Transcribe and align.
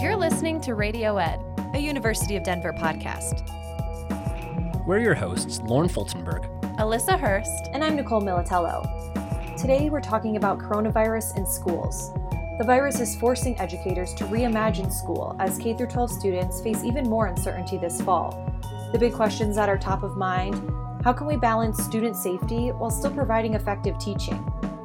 You're 0.00 0.16
listening 0.16 0.60
to 0.62 0.74
Radio 0.74 1.16
Ed, 1.16 1.40
a 1.74 1.78
University 1.78 2.34
of 2.36 2.42
Denver 2.42 2.72
podcast. 2.72 3.46
We're 4.84 4.98
your 4.98 5.14
hosts, 5.14 5.60
Lauren 5.60 5.88
Fultonberg, 5.88 6.48
Alyssa 6.78 7.18
Hurst, 7.18 7.68
And 7.72 7.84
I'm 7.84 7.94
Nicole 7.94 8.20
Militello. 8.20 8.82
Today 9.56 9.90
we're 9.90 10.00
talking 10.00 10.36
about 10.36 10.58
coronavirus 10.58 11.36
in 11.36 11.46
schools. 11.46 12.12
The 12.58 12.64
virus 12.66 12.98
is 12.98 13.14
forcing 13.14 13.58
educators 13.60 14.12
to 14.14 14.24
reimagine 14.24 14.92
school 14.92 15.36
as 15.38 15.56
K 15.56 15.74
12 15.74 16.10
students 16.10 16.60
face 16.60 16.82
even 16.82 17.08
more 17.08 17.26
uncertainty 17.26 17.78
this 17.78 18.00
fall. 18.00 18.52
The 18.92 18.98
big 18.98 19.12
questions 19.12 19.54
that 19.54 19.68
are 19.68 19.78
top 19.78 20.02
of 20.02 20.16
mind 20.16 20.54
how 21.04 21.12
can 21.12 21.26
we 21.26 21.36
balance 21.36 21.82
student 21.82 22.16
safety 22.16 22.68
while 22.70 22.90
still 22.90 23.12
providing 23.12 23.54
effective 23.54 23.98
teaching? 23.98 24.38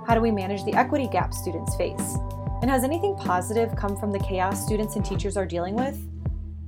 How 0.08 0.16
do 0.16 0.22
we 0.22 0.32
manage 0.32 0.64
the 0.64 0.74
equity 0.74 1.08
gap 1.08 1.32
students 1.32 1.76
face? 1.76 2.18
And 2.62 2.72
has 2.72 2.84
anything 2.84 3.16
positive 3.16 3.76
come 3.76 3.96
from 3.96 4.12
the 4.12 4.20
chaos 4.20 4.66
students 4.66 4.96
and 4.96 5.06
teachers 5.06 5.38
are 5.38 5.46
dealing 5.46 5.76
with? 5.76 6.00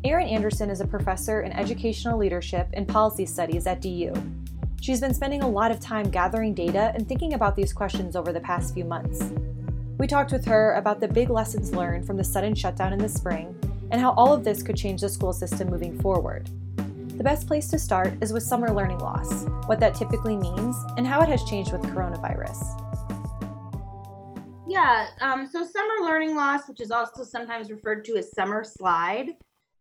Erin 0.03 0.27
Anderson 0.27 0.69
is 0.69 0.81
a 0.81 0.87
professor 0.87 1.41
in 1.41 1.51
educational 1.51 2.17
leadership 2.17 2.67
and 2.73 2.87
policy 2.87 3.25
studies 3.25 3.65
at 3.65 3.81
DU. 3.81 4.13
She's 4.81 5.01
been 5.01 5.15
spending 5.15 5.41
a 5.41 5.49
lot 5.49 5.71
of 5.71 5.79
time 5.79 6.09
gathering 6.11 6.53
data 6.53 6.91
and 6.93 7.07
thinking 7.07 7.33
about 7.33 7.55
these 7.55 7.73
questions 7.73 8.15
over 8.15 8.31
the 8.31 8.39
past 8.39 8.73
few 8.73 8.85
months. 8.85 9.31
We 9.97 10.05
talked 10.05 10.31
with 10.31 10.45
her 10.45 10.75
about 10.75 10.99
the 10.99 11.07
big 11.07 11.31
lessons 11.31 11.73
learned 11.73 12.05
from 12.05 12.17
the 12.17 12.23
sudden 12.23 12.53
shutdown 12.53 12.93
in 12.93 12.99
the 12.99 13.09
spring 13.09 13.53
and 13.91 13.99
how 13.99 14.11
all 14.11 14.31
of 14.31 14.43
this 14.43 14.61
could 14.61 14.77
change 14.77 15.01
the 15.01 15.09
school 15.09 15.33
system 15.33 15.69
moving 15.69 15.99
forward. 15.99 16.49
The 17.17 17.23
best 17.23 17.47
place 17.47 17.67
to 17.69 17.79
start 17.79 18.13
is 18.21 18.31
with 18.31 18.43
summer 18.43 18.71
learning 18.71 18.99
loss, 18.99 19.45
what 19.65 19.79
that 19.81 19.95
typically 19.95 20.37
means, 20.37 20.77
and 20.97 21.05
how 21.05 21.19
it 21.21 21.29
has 21.29 21.43
changed 21.43 21.73
with 21.73 21.81
coronavirus. 21.81 22.88
Yeah, 24.69 25.07
um, 25.19 25.47
so 25.47 25.65
summer 25.65 26.05
learning 26.05 26.35
loss, 26.35 26.69
which 26.69 26.79
is 26.79 26.91
also 26.91 27.23
sometimes 27.23 27.71
referred 27.71 28.05
to 28.05 28.17
as 28.17 28.31
summer 28.31 28.63
slide, 28.63 29.31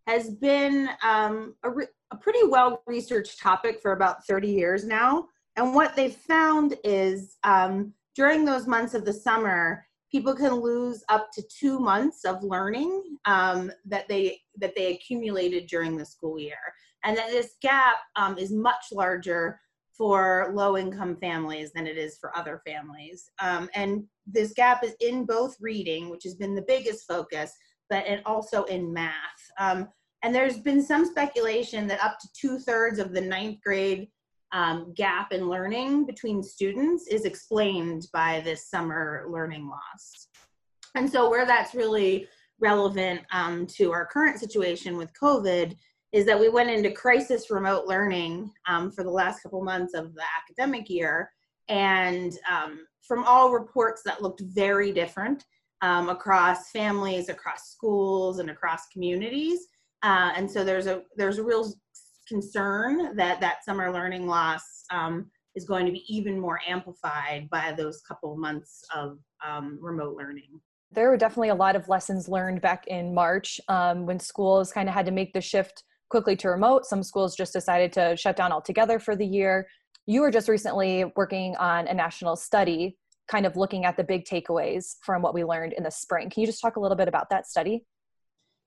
has 0.06 0.30
been 0.30 0.88
um, 1.02 1.54
a, 1.62 1.68
re- 1.68 1.86
a 2.10 2.16
pretty 2.16 2.46
well 2.46 2.82
researched 2.86 3.38
topic 3.38 3.80
for 3.82 3.92
about 3.92 4.24
30 4.26 4.48
years 4.48 4.86
now. 4.86 5.26
And 5.56 5.74
what 5.74 5.94
they've 5.94 6.14
found 6.14 6.76
is 6.84 7.36
um, 7.44 7.92
during 8.14 8.46
those 8.46 8.66
months 8.66 8.94
of 8.94 9.04
the 9.04 9.12
summer, 9.12 9.84
people 10.10 10.34
can 10.34 10.54
lose 10.54 11.04
up 11.10 11.28
to 11.34 11.42
two 11.42 11.78
months 11.78 12.24
of 12.24 12.42
learning 12.42 13.18
um, 13.26 13.70
that 13.84 14.08
they 14.08 14.40
that 14.56 14.74
they 14.74 14.94
accumulated 14.94 15.66
during 15.66 15.98
the 15.98 16.04
school 16.04 16.38
year, 16.38 16.56
and 17.04 17.14
that 17.14 17.28
this 17.28 17.56
gap 17.60 17.96
um, 18.16 18.38
is 18.38 18.52
much 18.52 18.86
larger 18.90 19.60
for 19.98 20.52
low 20.54 20.78
income 20.78 21.16
families 21.16 21.72
than 21.72 21.86
it 21.86 21.98
is 21.98 22.16
for 22.18 22.36
other 22.38 22.62
families. 22.64 23.30
Um, 23.40 23.68
and 23.74 24.04
this 24.26 24.52
gap 24.52 24.84
is 24.84 24.94
in 25.00 25.26
both 25.26 25.56
reading, 25.60 26.08
which 26.08 26.22
has 26.22 26.36
been 26.36 26.54
the 26.54 26.62
biggest 26.62 27.06
focus, 27.06 27.52
but 27.90 28.06
and 28.06 28.22
also 28.24 28.62
in 28.64 28.92
math. 28.92 29.12
Um, 29.58 29.88
and 30.22 30.34
there's 30.34 30.58
been 30.58 30.82
some 30.82 31.04
speculation 31.04 31.88
that 31.88 32.02
up 32.02 32.18
to 32.20 32.28
two 32.32 32.58
thirds 32.58 32.98
of 32.98 33.12
the 33.12 33.20
ninth 33.20 33.58
grade 33.64 34.08
um, 34.52 34.94
gap 34.94 35.32
in 35.32 35.48
learning 35.48 36.06
between 36.06 36.42
students 36.42 37.06
is 37.08 37.24
explained 37.24 38.06
by 38.12 38.40
this 38.40 38.70
summer 38.70 39.26
learning 39.28 39.68
loss. 39.68 40.28
And 40.94 41.10
so, 41.10 41.28
where 41.28 41.44
that's 41.44 41.74
really 41.74 42.28
relevant 42.60 43.20
um, 43.30 43.66
to 43.66 43.92
our 43.92 44.06
current 44.06 44.40
situation 44.40 44.96
with 44.96 45.12
COVID 45.20 45.76
is 46.12 46.24
that 46.26 46.38
we 46.38 46.48
went 46.48 46.70
into 46.70 46.90
crisis 46.90 47.50
remote 47.50 47.86
learning 47.86 48.50
um, 48.66 48.90
for 48.90 49.04
the 49.04 49.10
last 49.10 49.42
couple 49.42 49.62
months 49.62 49.94
of 49.94 50.14
the 50.14 50.22
academic 50.42 50.88
year. 50.88 51.30
And 51.68 52.32
um, 52.50 52.86
from 53.06 53.24
all 53.24 53.50
reports 53.50 54.02
that 54.04 54.22
looked 54.22 54.40
very 54.40 54.92
different 54.92 55.44
um, 55.82 56.08
across 56.08 56.70
families, 56.70 57.28
across 57.28 57.70
schools, 57.70 58.38
and 58.38 58.50
across 58.50 58.86
communities. 58.92 59.66
Uh, 60.02 60.32
and 60.36 60.50
so 60.50 60.64
there's 60.64 60.86
a 60.86 61.02
there's 61.16 61.38
a 61.38 61.42
real 61.42 61.72
concern 62.26 63.16
that 63.16 63.40
that 63.40 63.64
summer 63.64 63.92
learning 63.92 64.26
loss 64.26 64.84
um, 64.90 65.30
is 65.54 65.64
going 65.64 65.86
to 65.86 65.92
be 65.92 66.04
even 66.08 66.38
more 66.38 66.60
amplified 66.66 67.48
by 67.50 67.74
those 67.76 68.00
couple 68.02 68.36
months 68.36 68.84
of 68.94 69.18
um, 69.44 69.78
remote 69.80 70.16
learning. 70.16 70.60
There 70.92 71.10
were 71.10 71.16
definitely 71.16 71.50
a 71.50 71.54
lot 71.54 71.76
of 71.76 71.88
lessons 71.88 72.28
learned 72.28 72.60
back 72.60 72.86
in 72.86 73.12
March 73.12 73.60
um, 73.68 74.06
when 74.06 74.20
schools 74.20 74.72
kind 74.72 74.88
of 74.88 74.94
had 74.94 75.06
to 75.06 75.12
make 75.12 75.32
the 75.32 75.40
shift 75.40 75.82
quickly 76.08 76.36
to 76.36 76.48
remote. 76.48 76.86
Some 76.86 77.02
schools 77.02 77.36
just 77.36 77.52
decided 77.52 77.92
to 77.94 78.16
shut 78.16 78.36
down 78.36 78.52
altogether 78.52 78.98
for 78.98 79.16
the 79.16 79.26
year. 79.26 79.68
You 80.06 80.22
were 80.22 80.30
just 80.30 80.48
recently 80.48 81.04
working 81.16 81.56
on 81.56 81.86
a 81.86 81.94
national 81.94 82.36
study, 82.36 82.96
kind 83.28 83.44
of 83.46 83.56
looking 83.56 83.84
at 83.84 83.96
the 83.96 84.04
big 84.04 84.24
takeaways 84.24 84.96
from 85.02 85.22
what 85.22 85.34
we 85.34 85.44
learned 85.44 85.74
in 85.74 85.82
the 85.82 85.90
spring. 85.90 86.30
Can 86.30 86.40
you 86.40 86.46
just 86.46 86.62
talk 86.62 86.76
a 86.76 86.80
little 86.80 86.96
bit 86.96 87.08
about 87.08 87.28
that 87.30 87.46
study? 87.46 87.84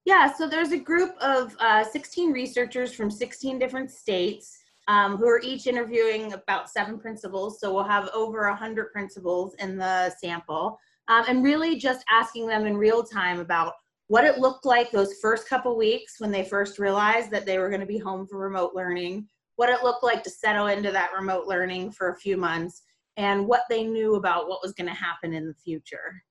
Yeah, 0.05 0.33
so 0.33 0.47
there's 0.47 0.71
a 0.71 0.77
group 0.77 1.15
of 1.21 1.55
uh, 1.59 1.83
16 1.83 2.31
researchers 2.31 2.93
from 2.93 3.11
16 3.11 3.59
different 3.59 3.91
states 3.91 4.57
um, 4.87 5.17
who 5.17 5.27
are 5.27 5.39
each 5.41 5.67
interviewing 5.67 6.33
about 6.33 6.69
seven 6.69 6.99
principals. 6.99 7.59
So 7.59 7.73
we'll 7.73 7.83
have 7.83 8.09
over 8.13 8.47
100 8.49 8.91
principals 8.91 9.55
in 9.59 9.77
the 9.77 10.09
sample. 10.19 10.79
Um, 11.07 11.25
and 11.27 11.43
really 11.43 11.77
just 11.77 12.03
asking 12.11 12.47
them 12.47 12.65
in 12.65 12.77
real 12.77 13.03
time 13.03 13.39
about 13.39 13.73
what 14.11 14.25
it 14.25 14.39
looked 14.39 14.65
like 14.65 14.91
those 14.91 15.19
first 15.21 15.47
couple 15.47 15.77
weeks 15.77 16.15
when 16.19 16.31
they 16.31 16.43
first 16.43 16.79
realized 16.79 17.31
that 17.31 17.45
they 17.45 17.57
were 17.57 17.69
going 17.69 17.81
to 17.81 17.87
be 17.87 17.97
home 17.97 18.27
for 18.27 18.37
remote 18.37 18.71
learning, 18.75 19.27
what 19.55 19.69
it 19.69 19.83
looked 19.83 20.03
like 20.03 20.21
to 20.23 20.29
settle 20.29 20.67
into 20.67 20.91
that 20.91 21.11
remote 21.17 21.47
learning 21.47 21.91
for 21.91 22.09
a 22.09 22.17
few 22.17 22.35
months, 22.35 22.83
and 23.17 23.47
what 23.47 23.63
they 23.69 23.83
knew 23.83 24.15
about 24.15 24.49
what 24.49 24.61
was 24.61 24.73
going 24.73 24.87
to 24.87 24.93
happen 24.93 25.33
in 25.33 25.47
the 25.47 25.53
future 25.53 26.21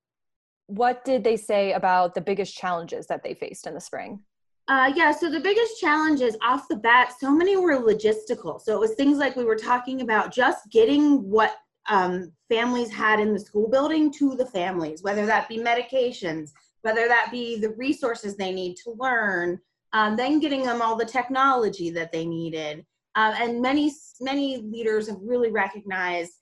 what 0.70 1.04
did 1.04 1.24
they 1.24 1.36
say 1.36 1.72
about 1.72 2.14
the 2.14 2.20
biggest 2.20 2.56
challenges 2.56 3.06
that 3.08 3.24
they 3.24 3.34
faced 3.34 3.66
in 3.66 3.74
the 3.74 3.80
spring? 3.80 4.20
Uh, 4.68 4.92
yeah, 4.94 5.10
so 5.10 5.28
the 5.28 5.40
biggest 5.40 5.80
challenges 5.80 6.36
off 6.42 6.68
the 6.68 6.76
bat, 6.76 7.12
so 7.18 7.34
many 7.34 7.56
were 7.56 7.76
logistical. 7.76 8.60
So 8.60 8.74
it 8.74 8.78
was 8.78 8.94
things 8.94 9.18
like 9.18 9.34
we 9.34 9.42
were 9.42 9.56
talking 9.56 10.00
about 10.00 10.32
just 10.32 10.70
getting 10.70 11.28
what 11.28 11.56
um, 11.88 12.30
families 12.48 12.92
had 12.92 13.18
in 13.18 13.32
the 13.32 13.40
school 13.40 13.68
building 13.68 14.12
to 14.12 14.36
the 14.36 14.46
families, 14.46 15.02
whether 15.02 15.26
that 15.26 15.48
be 15.48 15.58
medications, 15.58 16.52
whether 16.82 17.08
that 17.08 17.28
be 17.30 17.58
the 17.58 17.70
resources 17.70 18.36
they 18.36 18.52
need 18.52 18.76
to 18.84 18.94
learn, 18.98 19.58
um, 19.92 20.16
then 20.16 20.40
getting 20.40 20.62
them 20.62 20.80
all 20.80 20.96
the 20.96 21.04
technology 21.04 21.90
that 21.90 22.12
they 22.12 22.24
needed. 22.24 22.84
Um, 23.16 23.34
and 23.38 23.60
many, 23.60 23.92
many 24.20 24.58
leaders 24.58 25.08
have 25.08 25.18
really 25.22 25.50
recognized 25.50 26.32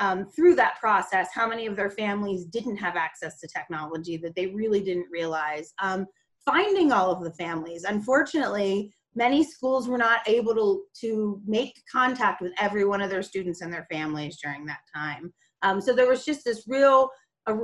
um, 0.00 0.26
through 0.34 0.56
that 0.56 0.80
process 0.80 1.28
how 1.32 1.48
many 1.48 1.66
of 1.66 1.76
their 1.76 1.90
families 1.90 2.46
didn't 2.46 2.76
have 2.76 2.96
access 2.96 3.38
to 3.40 3.48
technology 3.48 4.16
that 4.18 4.34
they 4.34 4.46
really 4.46 4.80
didn't 4.80 5.06
realize. 5.10 5.72
Um, 5.80 6.06
finding 6.44 6.92
all 6.92 7.10
of 7.10 7.22
the 7.22 7.32
families. 7.32 7.84
Unfortunately, 7.84 8.92
many 9.14 9.44
schools 9.44 9.88
were 9.88 9.98
not 9.98 10.20
able 10.26 10.54
to, 10.54 10.82
to 11.00 11.40
make 11.46 11.82
contact 11.90 12.42
with 12.42 12.52
every 12.58 12.84
one 12.84 13.00
of 13.00 13.10
their 13.10 13.22
students 13.22 13.60
and 13.60 13.72
their 13.72 13.86
families 13.90 14.38
during 14.42 14.66
that 14.66 14.80
time. 14.94 15.32
Um, 15.62 15.80
so 15.80 15.94
there 15.94 16.08
was 16.08 16.24
just 16.24 16.44
this 16.44 16.64
real, 16.66 17.08
uh, 17.46 17.56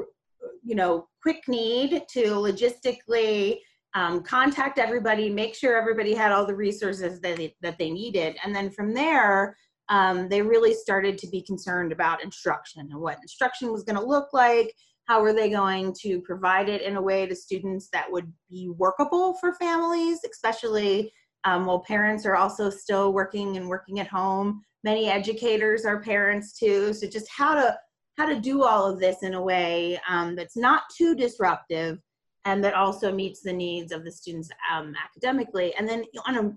you 0.63 0.75
know, 0.75 1.07
quick 1.23 1.43
need 1.49 2.03
to 2.13 2.23
logistically 2.25 3.59
um, 3.95 4.23
contact 4.23 4.79
everybody, 4.79 5.29
make 5.31 5.55
sure 5.55 5.77
everybody 5.77 6.15
had 6.15 6.33
all 6.33 6.47
the 6.47 6.55
resources 6.55 7.21
that 7.21 7.37
they, 7.37 7.55
that 7.61 7.79
they 7.79 7.91
needed. 7.91 8.37
And 8.45 8.55
then 8.55 8.71
from 8.71 8.95
there, 8.95 9.57
um, 9.89 10.29
they 10.29 10.41
really 10.41 10.75
started 10.75 11.19
to 11.19 11.29
be 11.29 11.43
concerned 11.43 11.91
about 11.91 12.23
instruction 12.23 12.89
and 12.91 13.01
what 13.01 13.19
instruction 13.21 13.73
was 13.73 13.83
going 13.83 13.99
to 13.99 14.05
look 14.05 14.29
like. 14.33 14.73
How 15.07 15.21
were 15.21 15.33
they 15.33 15.51
going 15.51 15.93
to 16.03 16.21
provide 16.21 16.69
it 16.69 16.83
in 16.83 16.97
a 16.97 17.03
way 17.03 17.27
to 17.27 17.35
students 17.35 17.89
that 17.93 18.07
would 18.11 18.33
be 18.49 18.71
workable 18.77 19.35
for 19.41 19.55
families, 19.55 20.21
especially 20.31 21.13
um, 21.45 21.67
while 21.67 21.81
parents 21.81 22.25
are 22.27 22.37
also 22.37 22.71
still 22.71 23.13
working 23.13 23.57
and 23.57 23.69
working 23.69 23.99
at 23.99 24.07
home. 24.07 24.63
Many 24.85 25.09
educators 25.09 25.85
are 25.85 26.01
parents 26.01 26.57
too. 26.57 26.93
So 26.93 27.09
just 27.09 27.29
how 27.29 27.55
to 27.55 27.77
how 28.21 28.27
to 28.27 28.39
do 28.39 28.65
all 28.65 28.85
of 28.85 29.01
this 29.01 29.23
in 29.23 29.33
a 29.33 29.43
way 29.43 29.99
um, 30.07 30.37
that's 30.37 30.57
not 30.57 30.83
too 30.95 31.15
disruptive 31.15 31.99
and 32.45 32.63
that 32.63 32.75
also 32.75 33.11
meets 33.11 33.41
the 33.41 33.53
needs 33.53 33.93
of 33.93 34.05
the 34.05 34.13
students 34.13 34.51
um, 34.71 34.95
academically. 35.03 35.75
And 35.77 35.89
then 35.89 36.05
on 36.27 36.37
a, 36.37 36.53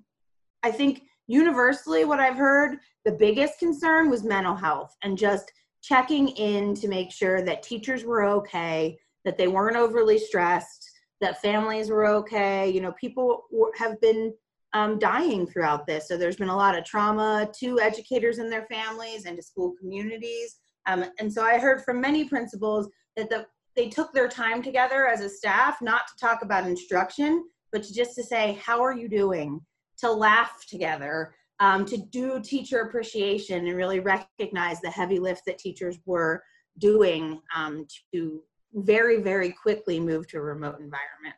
I 0.61 0.71
think 0.71 1.03
universally 1.27 2.03
what 2.03 2.19
I've 2.19 2.35
heard, 2.35 2.79
the 3.05 3.13
biggest 3.13 3.59
concern 3.59 4.09
was 4.09 4.25
mental 4.25 4.55
health 4.55 4.93
and 5.03 5.17
just 5.17 5.53
checking 5.81 6.29
in 6.29 6.73
to 6.75 6.89
make 6.89 7.13
sure 7.13 7.41
that 7.41 7.63
teachers 7.63 8.03
were 8.03 8.23
okay, 8.25 8.97
that 9.23 9.37
they 9.37 9.47
weren't 9.47 9.77
overly 9.77 10.17
stressed, 10.17 10.89
that 11.21 11.41
families 11.41 11.89
were 11.89 12.07
okay. 12.07 12.69
You 12.69 12.81
know, 12.81 12.93
people 12.99 13.45
have 13.77 14.01
been 14.01 14.33
um, 14.73 14.99
dying 14.99 15.47
throughout 15.47 15.87
this. 15.87 16.09
So 16.09 16.17
there's 16.17 16.35
been 16.35 16.49
a 16.49 16.57
lot 16.57 16.77
of 16.77 16.83
trauma 16.83 17.49
to 17.59 17.79
educators 17.79 18.39
and 18.39 18.51
their 18.51 18.65
families 18.65 19.25
and 19.25 19.37
to 19.37 19.43
school 19.43 19.75
communities. 19.79 20.57
Um, 20.85 21.05
and 21.19 21.31
so 21.31 21.43
I 21.43 21.57
heard 21.57 21.83
from 21.83 22.01
many 22.01 22.25
principals 22.25 22.89
that 23.15 23.29
the, 23.29 23.45
they 23.75 23.89
took 23.89 24.13
their 24.13 24.27
time 24.27 24.61
together 24.61 25.07
as 25.07 25.21
a 25.21 25.29
staff, 25.29 25.81
not 25.81 26.07
to 26.07 26.13
talk 26.19 26.41
about 26.43 26.67
instruction, 26.67 27.43
but 27.71 27.83
to 27.83 27.93
just 27.93 28.15
to 28.15 28.23
say, 28.23 28.59
how 28.63 28.81
are 28.83 28.95
you 28.95 29.07
doing? 29.07 29.61
to 30.03 30.11
laugh 30.11 30.65
together, 30.67 31.33
um, 31.59 31.85
to 31.85 31.97
do 31.97 32.41
teacher 32.41 32.81
appreciation 32.81 33.67
and 33.67 33.77
really 33.77 33.99
recognize 33.99 34.81
the 34.81 34.89
heavy 34.89 35.19
lift 35.19 35.43
that 35.45 35.57
teachers 35.57 35.97
were 36.05 36.43
doing 36.77 37.39
um, 37.55 37.85
to 38.13 38.41
very, 38.73 39.21
very 39.21 39.51
quickly 39.51 39.99
move 39.99 40.27
to 40.27 40.37
a 40.37 40.41
remote 40.41 40.79
environment. 40.79 41.35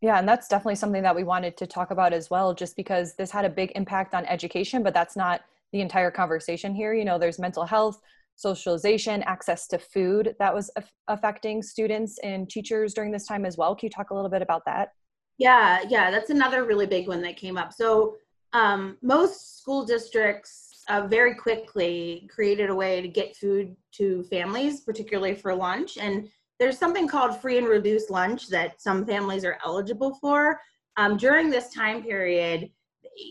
Yeah, 0.00 0.18
and 0.18 0.26
that's 0.26 0.48
definitely 0.48 0.76
something 0.76 1.02
that 1.02 1.14
we 1.14 1.24
wanted 1.24 1.56
to 1.58 1.66
talk 1.66 1.90
about 1.90 2.12
as 2.12 2.30
well, 2.30 2.54
just 2.54 2.74
because 2.74 3.14
this 3.14 3.30
had 3.30 3.44
a 3.44 3.50
big 3.50 3.70
impact 3.74 4.14
on 4.14 4.24
education, 4.24 4.82
but 4.82 4.94
that's 4.94 5.14
not 5.14 5.42
the 5.72 5.82
entire 5.82 6.10
conversation 6.10 6.74
here. 6.74 6.94
You 6.94 7.04
know, 7.04 7.18
there's 7.18 7.38
mental 7.38 7.66
health, 7.66 8.00
socialization, 8.40 9.22
access 9.24 9.66
to 9.68 9.78
food 9.78 10.34
that 10.38 10.54
was 10.54 10.70
af- 10.76 10.92
affecting 11.08 11.62
students 11.62 12.18
and 12.22 12.48
teachers 12.48 12.94
during 12.94 13.12
this 13.12 13.26
time 13.26 13.44
as 13.44 13.56
well. 13.56 13.74
Can 13.74 13.86
you 13.86 13.90
talk 13.90 14.10
a 14.10 14.14
little 14.14 14.30
bit 14.30 14.42
about 14.42 14.62
that? 14.66 14.90
Yeah, 15.38 15.80
yeah, 15.88 16.10
that's 16.10 16.30
another 16.30 16.64
really 16.64 16.86
big 16.86 17.08
one 17.08 17.22
that 17.22 17.36
came 17.36 17.56
up. 17.56 17.72
So, 17.72 18.16
um, 18.52 18.96
most 19.00 19.58
school 19.58 19.84
districts 19.84 20.82
uh, 20.88 21.06
very 21.06 21.34
quickly 21.34 22.28
created 22.34 22.68
a 22.68 22.74
way 22.74 23.00
to 23.00 23.08
get 23.08 23.36
food 23.36 23.76
to 23.92 24.24
families, 24.24 24.80
particularly 24.80 25.34
for 25.34 25.54
lunch. 25.54 25.98
And 25.98 26.28
there's 26.58 26.78
something 26.78 27.06
called 27.06 27.40
free 27.40 27.58
and 27.58 27.68
reduced 27.68 28.10
lunch 28.10 28.48
that 28.48 28.82
some 28.82 29.06
families 29.06 29.44
are 29.44 29.58
eligible 29.64 30.14
for. 30.20 30.60
Um, 30.96 31.16
during 31.16 31.48
this 31.48 31.72
time 31.72 32.02
period, 32.02 32.70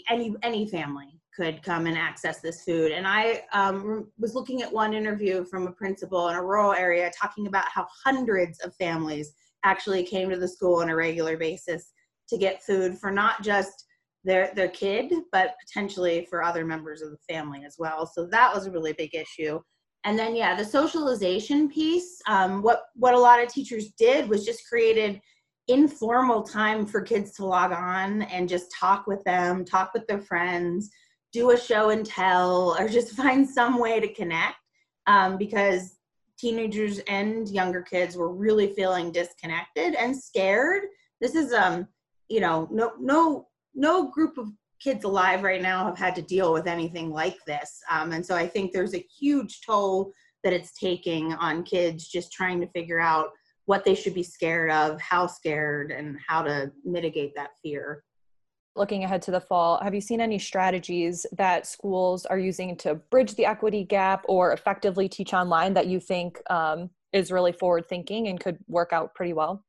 any 0.09 0.35
any 0.41 0.67
family 0.67 1.18
could 1.39 1.63
come 1.63 1.85
and 1.85 1.97
access 1.97 2.39
this 2.41 2.63
food. 2.63 2.91
And 2.91 3.07
I 3.07 3.43
um, 3.53 4.11
was 4.17 4.35
looking 4.35 4.61
at 4.61 4.71
one 4.71 4.93
interview 4.93 5.45
from 5.45 5.67
a 5.67 5.71
principal 5.71 6.27
in 6.29 6.35
a 6.35 6.43
rural 6.43 6.73
area 6.73 7.11
talking 7.19 7.47
about 7.47 7.65
how 7.73 7.87
hundreds 8.03 8.59
of 8.59 8.75
families 8.75 9.33
actually 9.63 10.03
came 10.03 10.29
to 10.29 10.37
the 10.37 10.47
school 10.47 10.81
on 10.81 10.89
a 10.89 10.95
regular 10.95 11.37
basis 11.37 11.93
to 12.29 12.37
get 12.37 12.63
food 12.63 12.97
for 12.97 13.11
not 13.11 13.41
just 13.41 13.85
their 14.23 14.51
their 14.53 14.67
kid, 14.67 15.13
but 15.31 15.55
potentially 15.65 16.27
for 16.29 16.43
other 16.43 16.65
members 16.65 17.01
of 17.01 17.11
the 17.11 17.33
family 17.33 17.63
as 17.65 17.75
well. 17.79 18.05
So 18.05 18.27
that 18.27 18.53
was 18.53 18.65
a 18.65 18.71
really 18.71 18.93
big 18.93 19.15
issue 19.15 19.59
and 20.05 20.17
then 20.17 20.35
yeah 20.35 20.55
the 20.55 20.63
socialization 20.63 21.69
piece 21.69 22.21
um, 22.27 22.61
what 22.61 22.83
what 22.95 23.13
a 23.13 23.19
lot 23.19 23.41
of 23.41 23.49
teachers 23.49 23.89
did 23.97 24.29
was 24.29 24.45
just 24.45 24.67
created 24.67 25.19
informal 25.67 26.41
time 26.41 26.85
for 26.85 27.01
kids 27.01 27.31
to 27.33 27.45
log 27.45 27.71
on 27.71 28.23
and 28.23 28.49
just 28.49 28.73
talk 28.77 29.05
with 29.07 29.23
them 29.23 29.63
talk 29.63 29.91
with 29.93 30.05
their 30.07 30.21
friends 30.21 30.89
do 31.31 31.51
a 31.51 31.59
show 31.59 31.89
and 31.89 32.05
tell 32.05 32.75
or 32.79 32.87
just 32.87 33.11
find 33.15 33.47
some 33.47 33.79
way 33.79 33.99
to 33.99 34.13
connect 34.13 34.57
um, 35.07 35.37
because 35.37 35.97
teenagers 36.37 36.99
and 37.07 37.49
younger 37.49 37.81
kids 37.81 38.15
were 38.15 38.33
really 38.33 38.73
feeling 38.73 39.11
disconnected 39.11 39.93
and 39.95 40.15
scared 40.15 40.83
this 41.19 41.35
is 41.35 41.51
um 41.51 41.85
you 42.29 42.39
know 42.39 42.65
no 42.71 42.93
no 42.97 43.45
no 43.75 44.09
group 44.09 44.37
of 44.37 44.49
kids 44.79 45.03
alive 45.03 45.43
right 45.43 45.61
now 45.61 45.85
have 45.85 45.97
had 45.97 46.15
to 46.15 46.21
deal 46.21 46.53
with 46.53 46.67
anything 46.67 47.11
like 47.11 47.37
this. 47.45 47.81
Um, 47.89 48.11
and 48.11 48.25
so 48.25 48.35
I 48.35 48.47
think 48.47 48.71
there's 48.71 48.95
a 48.95 49.05
huge 49.19 49.61
toll 49.65 50.13
that 50.43 50.53
it's 50.53 50.77
taking 50.77 51.33
on 51.33 51.63
kids 51.63 52.07
just 52.07 52.31
trying 52.31 52.61
to 52.61 52.67
figure 52.67 52.99
out 52.99 53.29
what 53.65 53.83
they 53.83 53.93
should 53.93 54.13
be 54.13 54.23
scared 54.23 54.71
of, 54.71 54.99
how 55.01 55.27
scared, 55.27 55.91
and 55.91 56.17
how 56.25 56.41
to 56.41 56.71
mitigate 56.83 57.35
that 57.35 57.51
fear. 57.61 58.03
Looking 58.79 59.03
ahead 59.03 59.21
to 59.23 59.31
the 59.31 59.41
fall, 59.41 59.77
have 59.83 59.93
you 59.93 59.99
seen 59.99 60.21
any 60.21 60.39
strategies 60.39 61.25
that 61.33 61.67
schools 61.67 62.25
are 62.25 62.39
using 62.39 62.77
to 62.77 62.95
bridge 62.95 63.35
the 63.35 63.45
equity 63.45 63.83
gap 63.83 64.23
or 64.29 64.53
effectively 64.53 65.09
teach 65.09 65.33
online 65.33 65.73
that 65.73 65.87
you 65.87 65.99
think 65.99 66.41
um, 66.49 66.89
is 67.11 67.29
really 67.29 67.51
forward 67.51 67.89
thinking 67.89 68.29
and 68.29 68.39
could 68.39 68.57
work 68.69 68.93
out 68.93 69.13
pretty 69.13 69.33
well? 69.33 69.65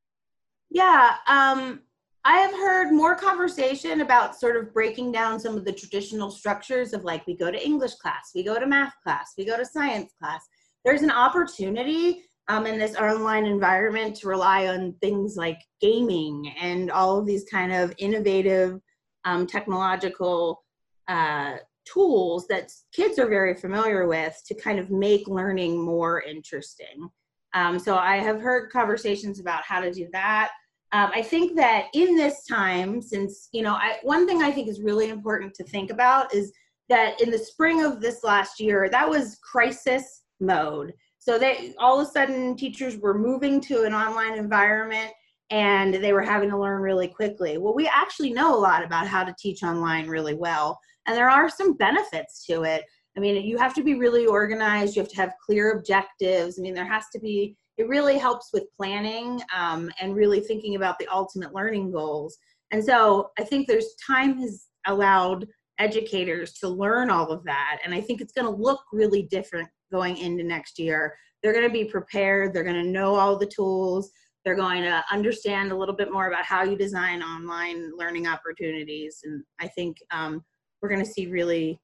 Yeah, 0.70 1.16
um, 1.26 1.80
I 2.24 2.36
have 2.36 2.52
heard 2.52 2.92
more 2.92 3.16
conversation 3.16 4.02
about 4.02 4.38
sort 4.38 4.56
of 4.56 4.72
breaking 4.72 5.10
down 5.10 5.40
some 5.40 5.56
of 5.56 5.64
the 5.64 5.72
traditional 5.72 6.30
structures 6.30 6.92
of 6.92 7.02
like 7.02 7.26
we 7.26 7.36
go 7.36 7.50
to 7.50 7.66
English 7.66 7.96
class, 7.96 8.30
we 8.32 8.44
go 8.44 8.60
to 8.60 8.66
math 8.66 8.94
class, 9.02 9.32
we 9.36 9.44
go 9.44 9.56
to 9.56 9.66
science 9.66 10.12
class. 10.22 10.46
There's 10.84 11.02
an 11.02 11.10
opportunity 11.10 12.22
um, 12.46 12.64
in 12.64 12.78
this 12.78 12.94
online 12.94 13.44
environment 13.44 14.14
to 14.18 14.28
rely 14.28 14.68
on 14.68 14.94
things 15.00 15.34
like 15.34 15.58
gaming 15.80 16.54
and 16.60 16.92
all 16.92 17.18
of 17.18 17.26
these 17.26 17.44
kind 17.50 17.72
of 17.72 17.92
innovative 17.98 18.80
um, 19.25 19.46
technological 19.46 20.62
uh, 21.08 21.56
tools 21.84 22.46
that 22.49 22.72
kids 22.93 23.19
are 23.19 23.28
very 23.28 23.55
familiar 23.55 24.06
with 24.06 24.40
to 24.46 24.55
kind 24.55 24.78
of 24.78 24.90
make 24.90 25.26
learning 25.28 25.81
more 25.81 26.22
interesting. 26.22 27.08
Um, 27.55 27.78
so 27.78 27.96
I 27.96 28.17
have 28.17 28.40
heard 28.40 28.70
conversations 28.70 29.40
about 29.40 29.64
how 29.64 29.81
to 29.81 29.93
do 29.93 30.08
that. 30.12 30.50
Um, 30.93 31.11
I 31.14 31.22
think 31.22 31.56
that 31.56 31.87
in 31.94 32.17
this 32.17 32.44
time, 32.46 33.00
since, 33.00 33.49
you 33.52 33.62
know, 33.62 33.75
I, 33.75 33.99
one 34.02 34.26
thing 34.26 34.43
I 34.43 34.50
think 34.50 34.69
is 34.69 34.81
really 34.81 35.08
important 35.08 35.55
to 35.55 35.64
think 35.64 35.90
about 35.90 36.34
is 36.34 36.52
that 36.88 37.20
in 37.20 37.31
the 37.31 37.38
spring 37.38 37.84
of 37.84 38.00
this 38.00 38.25
last 38.25 38.61
year, 38.61 38.88
that 38.90 39.08
was 39.08 39.38
crisis 39.43 40.23
mode. 40.40 40.93
So 41.19 41.38
they 41.38 41.75
all 41.78 42.00
of 42.00 42.08
a 42.08 42.11
sudden 42.11 42.56
teachers 42.56 42.96
were 42.96 43.16
moving 43.16 43.61
to 43.62 43.84
an 43.84 43.94
online 43.94 44.37
environment 44.38 45.12
and 45.50 45.94
they 45.94 46.12
were 46.12 46.23
having 46.23 46.50
to 46.50 46.58
learn 46.58 46.81
really 46.81 47.08
quickly. 47.08 47.58
Well, 47.58 47.75
we 47.75 47.88
actually 47.88 48.32
know 48.32 48.55
a 48.55 48.58
lot 48.58 48.85
about 48.85 49.06
how 49.06 49.25
to 49.25 49.35
teach 49.38 49.62
online 49.62 50.06
really 50.08 50.35
well, 50.35 50.79
and 51.06 51.17
there 51.17 51.31
are 51.31 51.49
some 51.49 51.75
benefits 51.75 52.44
to 52.47 52.62
it. 52.62 52.85
I 53.17 53.20
mean, 53.20 53.44
you 53.44 53.58
have 53.58 53.75
to 53.75 53.82
be 53.82 53.94
really 53.94 54.26
organized, 54.26 54.97
you 54.97 55.02
have 55.02 55.11
to 55.11 55.17
have 55.17 55.32
clear 55.44 55.73
objectives. 55.73 56.58
I 56.58 56.62
mean, 56.62 56.75
there 56.75 56.85
has 56.85 57.05
to 57.12 57.19
be 57.19 57.56
it 57.81 57.88
really 57.88 58.19
helps 58.19 58.50
with 58.52 58.64
planning 58.76 59.41
um, 59.56 59.91
and 59.99 60.14
really 60.14 60.41
thinking 60.41 60.75
about 60.75 60.99
the 60.99 61.08
ultimate 61.08 61.55
learning 61.55 61.91
goals. 61.91 62.37
And 62.73 62.85
so 62.85 63.31
I 63.38 63.44
think 63.44 63.67
there's 63.67 63.94
time 64.06 64.38
has 64.38 64.67
allowed 64.87 65.47
educators 65.79 66.52
to 66.58 66.69
learn 66.69 67.08
all 67.08 67.31
of 67.31 67.43
that. 67.44 67.79
And 67.82 67.94
I 67.94 68.02
think 68.02 68.20
it's 68.20 68.35
going 68.35 68.44
to 68.44 68.62
look 68.62 68.82
really 68.93 69.23
different 69.23 69.67
going 69.91 70.19
into 70.19 70.44
next 70.44 70.79
year. 70.79 71.17
They're 71.43 71.55
going 71.55 71.67
to 71.67 71.73
be 71.73 71.87
prepared, 71.87 72.52
they're 72.52 72.64
going 72.64 72.82
to 72.82 72.91
know 72.91 73.14
all 73.14 73.38
the 73.38 73.47
tools, 73.47 74.11
they're 74.44 74.56
going 74.56 74.82
to 74.82 75.04
understand 75.10 75.72
a 75.72 75.76
little 75.76 75.94
bit 75.94 76.12
more 76.12 76.28
about 76.28 76.44
how 76.44 76.62
you 76.62 76.76
design 76.76 77.22
online 77.22 77.92
learning 77.96 78.26
opportunities. 78.26 79.20
And 79.25 79.42
I 79.60 79.69
think 79.69 79.98
um, 80.10 80.42
we're 80.81 80.88
going 80.88 81.04
to 81.04 81.10
see 81.10 81.26
really 81.26 81.78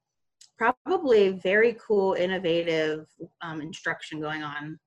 probably 0.58 1.30
very 1.30 1.76
cool, 1.86 2.14
innovative 2.14 3.06
um, 3.42 3.60
instruction 3.60 4.20
going 4.20 4.42
on 4.42 4.78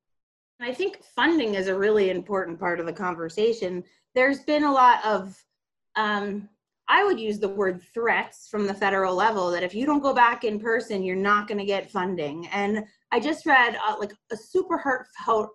I 0.62 0.74
think 0.74 1.02
funding 1.16 1.56
is 1.56 1.68
a 1.68 1.78
really 1.78 2.10
important 2.10 2.60
part 2.60 2.80
of 2.80 2.86
the 2.86 2.94
conversation. 2.94 3.84
There's 4.14 4.42
been 4.42 4.64
a 4.64 4.72
lot 4.72 5.04
of, 5.06 5.42
um, 5.96 6.50
I 6.90 7.04
would 7.04 7.20
use 7.20 7.40
the 7.40 7.48
word 7.48 7.82
threats 7.94 8.50
from 8.50 8.68
the 8.68 8.74
federal 8.74 9.16
level 9.16 9.52
that 9.52 9.64
if 9.64 9.74
you 9.74 9.86
don't 9.86 10.02
go 10.02 10.14
back 10.14 10.44
in 10.44 10.60
person, 10.60 11.04
you're 11.04 11.16
not 11.16 11.48
going 11.48 11.60
to 11.60 11.66
get 11.66 11.92
funding. 11.92 12.48
And 12.48 12.84
I 13.12 13.20
just 13.20 13.46
read 13.46 13.78
uh, 13.88 13.96
like 14.00 14.12
a 14.32 14.38
super 14.38 14.78
heartfelt 14.78 15.52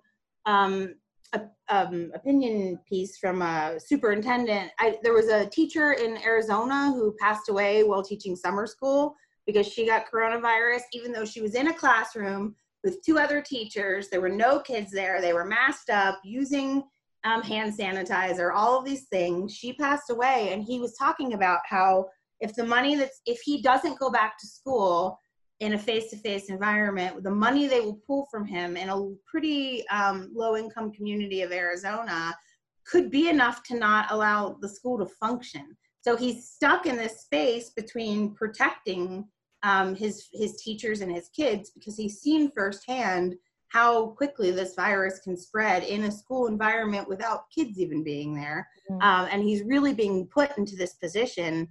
um, 0.47 0.95
a, 1.35 1.43
um, 1.69 2.11
opinion 2.15 2.79
piece 2.89 3.19
from 3.19 3.43
a 3.43 3.79
superintendent. 3.79 4.71
I, 4.79 4.99
there 5.03 5.13
was 5.13 5.29
a 5.29 5.47
teacher 5.47 5.93
in 5.93 6.19
Arizona 6.25 6.93
who 6.95 7.15
passed 7.21 7.49
away 7.49 7.83
while 7.83 8.03
teaching 8.03 8.37
summer 8.37 8.67
school 8.67 9.15
because 9.47 9.67
she 9.67 9.87
got 9.87 10.11
coronavirus, 10.11 10.83
even 10.93 11.13
though 11.13 11.25
she 11.25 11.41
was 11.41 11.55
in 11.55 11.69
a 11.69 11.75
classroom 11.75 12.55
with 12.83 13.03
two 13.05 13.19
other 13.19 13.41
teachers. 13.41 14.09
There 14.09 14.21
were 14.21 14.29
no 14.29 14.61
kids 14.61 14.91
there. 14.91 15.21
They 15.21 15.33
were 15.33 15.45
masked 15.45 15.91
up 15.91 16.21
using 16.25 16.83
um, 17.25 17.43
hand 17.43 17.77
sanitizer, 17.77 18.55
all 18.55 18.79
of 18.79 18.85
these 18.85 19.05
things. 19.05 19.55
She 19.55 19.73
passed 19.73 20.11
away, 20.11 20.51
and 20.53 20.63
he 20.63 20.79
was 20.79 20.95
talking 20.97 21.33
about 21.33 21.61
how 21.67 22.07
if 22.41 22.55
the 22.55 22.65
money 22.65 22.95
that's 22.97 23.21
if 23.27 23.41
he 23.41 23.63
doesn't 23.63 23.99
go 23.99 24.11
back 24.11 24.39
to 24.39 24.47
school 24.47 25.19
in 25.61 25.75
a 25.75 25.79
face-to-face 25.79 26.51
environment, 26.51 27.23
the 27.23 27.31
money 27.31 27.67
they 27.67 27.81
will 27.81 28.01
pull 28.07 28.27
from 28.31 28.45
him 28.45 28.77
in 28.77 28.89
a 28.89 29.11
pretty 29.27 29.87
um, 29.89 30.31
low-income 30.35 30.93
community 30.93 31.43
of 31.43 31.53
Arizona 31.53 32.37
could 32.85 33.11
be 33.11 33.29
enough 33.29 33.63
to 33.65 33.79
not 33.79 34.11
allow 34.11 34.59
the 34.61 34.69
school 34.69 34.99
to 34.99 35.07
function. 35.07 35.77
So 36.03 36.17
he's 36.17 36.49
stuck 36.49 36.87
in 36.87 36.97
this 36.97 37.23
space 37.23 37.71
between 37.71 38.35
protecting 38.35 39.25
um, 39.63 39.95
his 39.95 40.29
his 40.33 40.61
teachers 40.61 41.01
and 41.01 41.11
his 41.11 41.31
kids 41.31 41.71
because 41.71 41.97
he's 41.97 42.21
seen 42.21 42.51
firsthand 42.51 43.37
how 43.69 44.09
quickly 44.09 44.51
this 44.51 44.75
virus 44.75 45.19
can 45.21 45.37
spread 45.37 45.83
in 45.83 46.05
a 46.05 46.13
school 46.13 46.47
environment 46.47 47.09
without 47.09 47.51
kids 47.53 47.79
even 47.79 48.05
being 48.05 48.35
there. 48.35 48.69
Mm-hmm. 48.91 49.03
Um, 49.03 49.29
and 49.33 49.43
he's 49.43 49.65
really 49.65 49.95
being 49.95 50.27
put 50.27 50.57
into 50.59 50.77
this 50.77 50.95
position 50.95 51.69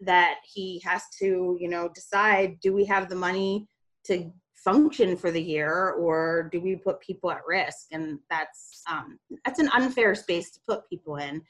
that 0.00 0.36
he 0.44 0.80
has 0.84 1.02
to, 1.20 1.56
you 1.60 1.68
know, 1.68 1.88
decide: 1.94 2.60
do 2.60 2.72
we 2.72 2.84
have 2.84 3.08
the 3.08 3.16
money 3.16 3.68
to 4.04 4.30
function 4.54 5.16
for 5.16 5.30
the 5.30 5.42
year, 5.42 5.90
or 5.90 6.48
do 6.52 6.60
we 6.60 6.76
put 6.76 7.00
people 7.00 7.30
at 7.30 7.46
risk? 7.46 7.86
And 7.92 8.18
that's 8.30 8.82
um, 8.90 9.18
that's 9.44 9.60
an 9.60 9.70
unfair 9.74 10.14
space 10.14 10.50
to 10.52 10.60
put 10.66 10.88
people 10.88 11.16
in 11.16 11.42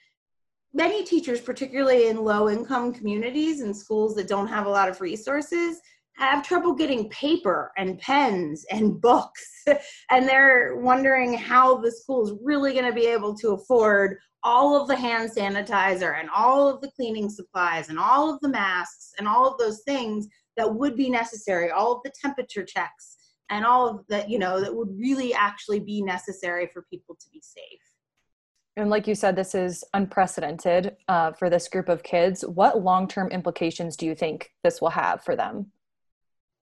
many 0.77 1.05
teachers, 1.05 1.41
particularly 1.41 2.09
in 2.09 2.23
low 2.23 2.51
income 2.51 2.93
communities 2.93 3.61
and 3.63 3.75
schools 3.75 4.15
that 4.15 4.29
don't 4.29 4.47
have 4.47 4.67
a 4.67 4.71
lot 4.71 4.89
of 4.89 5.01
resources, 5.01 5.81
have 6.19 6.47
trouble 6.47 6.75
getting 6.75 7.09
paper 7.11 7.73
and 7.77 7.99
pens 7.99 8.65
and 8.71 9.01
books. 9.01 9.65
and 10.11 10.29
they're 10.29 10.77
wondering 10.77 11.35
how 11.35 11.77
the 11.77 11.91
school 11.91 12.27
is 12.27 12.35
really 12.43 12.73
going 12.73 12.87
to 12.87 12.93
be 12.93 13.07
able 13.07 13.35
to 13.37 13.51
afford 13.51 14.19
all 14.43 14.81
of 14.81 14.87
the 14.87 14.97
hand 14.97 15.31
sanitizer 15.37 16.19
and 16.19 16.29
all 16.35 16.69
of 16.69 16.81
the 16.81 16.91
cleaning 16.93 17.29
supplies 17.29 17.89
and 17.89 17.99
all 17.99 18.33
of 18.33 18.41
the 18.41 18.49
masks 18.49 19.13
and 19.19 19.27
all 19.27 19.49
of 19.49 19.59
those 19.59 19.83
things 19.85 20.29
that 20.57 20.73
would 20.73 20.97
be 20.97 21.11
necessary, 21.11 21.71
all 21.71 21.93
of 21.93 22.01
the 22.05 22.13
temperature 22.23 22.65
checks 22.65 23.17
and 23.51 23.65
all 23.65 23.89
of 23.89 24.05
that, 24.09 24.31
you 24.31 24.39
know, 24.39 24.61
that 24.61 24.75
would 24.75 24.89
really 24.99 25.35
actually 25.35 25.81
be 25.81 26.03
necessary 26.03 26.69
for 26.73 26.87
people 26.91 27.17
to 27.21 27.27
be 27.33 27.41
safe. 27.41 27.81
And 28.77 28.91
like 28.91 29.07
you 29.07 29.15
said, 29.15 29.37
this 29.37 29.55
is 29.55 29.83
unprecedented 29.95 30.97
uh, 31.09 31.33
for 31.33 31.49
this 31.49 31.67
group 31.67 31.89
of 31.89 32.03
kids. 32.03 32.43
What 32.43 32.83
long 32.83 33.09
term 33.09 33.29
implications 33.29 33.97
do 33.97 34.05
you 34.05 34.15
think 34.15 34.53
this 34.63 34.81
will 34.81 34.91
have 34.91 35.25
for 35.25 35.35
them? 35.35 35.73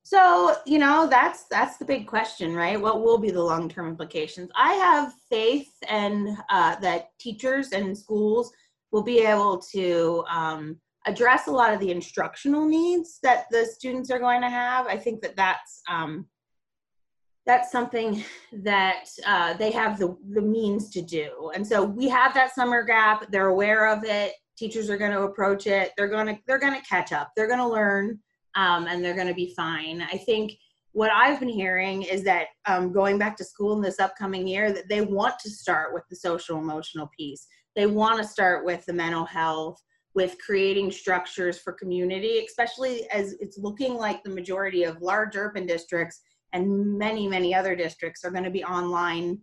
So, 0.07 0.57
you 0.67 0.79
know, 0.79 1.07
that's 1.07 1.45
that's 1.45 1.79
the 1.79 1.85
big 1.87 2.07
question, 2.07 2.55
right? 2.55 2.79
What 2.79 3.03
will 3.03 3.17
be 3.17 3.31
the 3.31 3.43
long-term 3.43 3.89
implications? 3.89 4.51
I 4.55 4.75
have 4.75 5.15
faith 5.31 5.73
and 5.89 6.37
uh, 6.51 6.77
that 6.81 7.09
teachers 7.19 7.73
and 7.73 7.97
schools 7.97 8.53
will 8.93 9.03
be 9.03 9.21
able 9.21 9.59
to 9.73 10.23
um, 10.29 10.77
address 11.07 11.47
a 11.47 11.51
lot 11.51 11.73
of 11.73 11.81
the 11.81 11.91
instructional 11.91 12.67
needs 12.67 13.19
that 13.23 13.47
the 13.51 13.65
students 13.65 14.11
are 14.11 14.19
going 14.19 14.43
to 14.43 14.51
have. 14.51 14.87
I 14.87 14.99
think 14.99 15.23
that 15.23 15.37
that's 15.37 15.81
um, 15.89 16.27
that's 17.47 17.73
something 17.73 18.23
that 18.53 19.09
uh, 19.27 19.55
they 19.55 19.71
have 19.71 19.99
the, 19.99 20.17
the 20.33 20.43
means 20.43 20.91
to 20.91 21.01
do. 21.03 21.51
And 21.55 21.67
so 21.67 21.83
we 21.83 22.09
have 22.09 22.35
that 22.35 22.55
summer 22.55 22.83
gap. 22.85 23.31
They're 23.31 23.49
aware 23.49 23.89
of 23.89 24.05
it. 24.05 24.35
Teachers 24.59 24.91
are 24.91 24.99
going 24.99 25.13
to 25.13 25.23
approach 25.23 25.67
it. 25.67 25.93
They're 25.97 26.09
going 26.09 26.27
to 26.27 26.39
they're 26.47 26.59
going 26.59 26.79
to 26.79 26.87
catch 26.87 27.13
up. 27.13 27.33
They're 27.35 27.49
going 27.49 27.59
to 27.59 27.69
learn 27.69 28.19
um, 28.55 28.87
and 28.87 29.05
they're 29.05 29.15
going 29.15 29.29
to 29.29 29.35
be 29.35 29.55
fine. 29.57 30.03
I 30.03 30.17
think 30.19 30.53
what 30.93 31.11
I've 31.11 31.41
been 31.41 31.49
hearing 31.49 32.03
is 32.03 32.23
that 32.25 32.47
um, 32.67 32.93
going 32.93 33.19
back 33.19 33.37
to 33.39 33.45
school 33.45 33.75
in 33.75 33.83
this 33.83 33.99
upcoming 33.99 34.47
year, 34.47 34.73
that 34.73 34.89
they 34.89 35.01
want 35.01 35.39
to 35.41 35.51
start 35.51 35.93
with 35.93 36.05
the 36.09 36.17
social 36.17 36.59
emotional 36.59 37.11
piece. 37.17 37.47
They 37.75 37.87
want 37.87 38.19
to 38.19 38.29
start 38.29 38.65
with 38.65 38.87
the 38.87 38.93
mental 38.93 39.25
health, 39.25 39.83
with 40.15 40.37
creating 40.39 40.93
structures 40.93 41.59
for 41.59 41.73
community, 41.73 42.45
especially 42.47 43.11
as 43.11 43.35
it's 43.41 43.59
looking 43.59 43.95
like 43.95 44.23
the 44.23 44.31
majority 44.31 44.85
of 44.85 45.03
large 45.03 45.35
urban 45.37 45.67
districts 45.67 46.21
and 46.53 46.97
many, 46.97 47.27
many 47.27 47.53
other 47.53 47.75
districts 47.75 48.25
are 48.25 48.31
going 48.31 48.45
to 48.45 48.51
be 48.51 48.63
online 48.65 49.41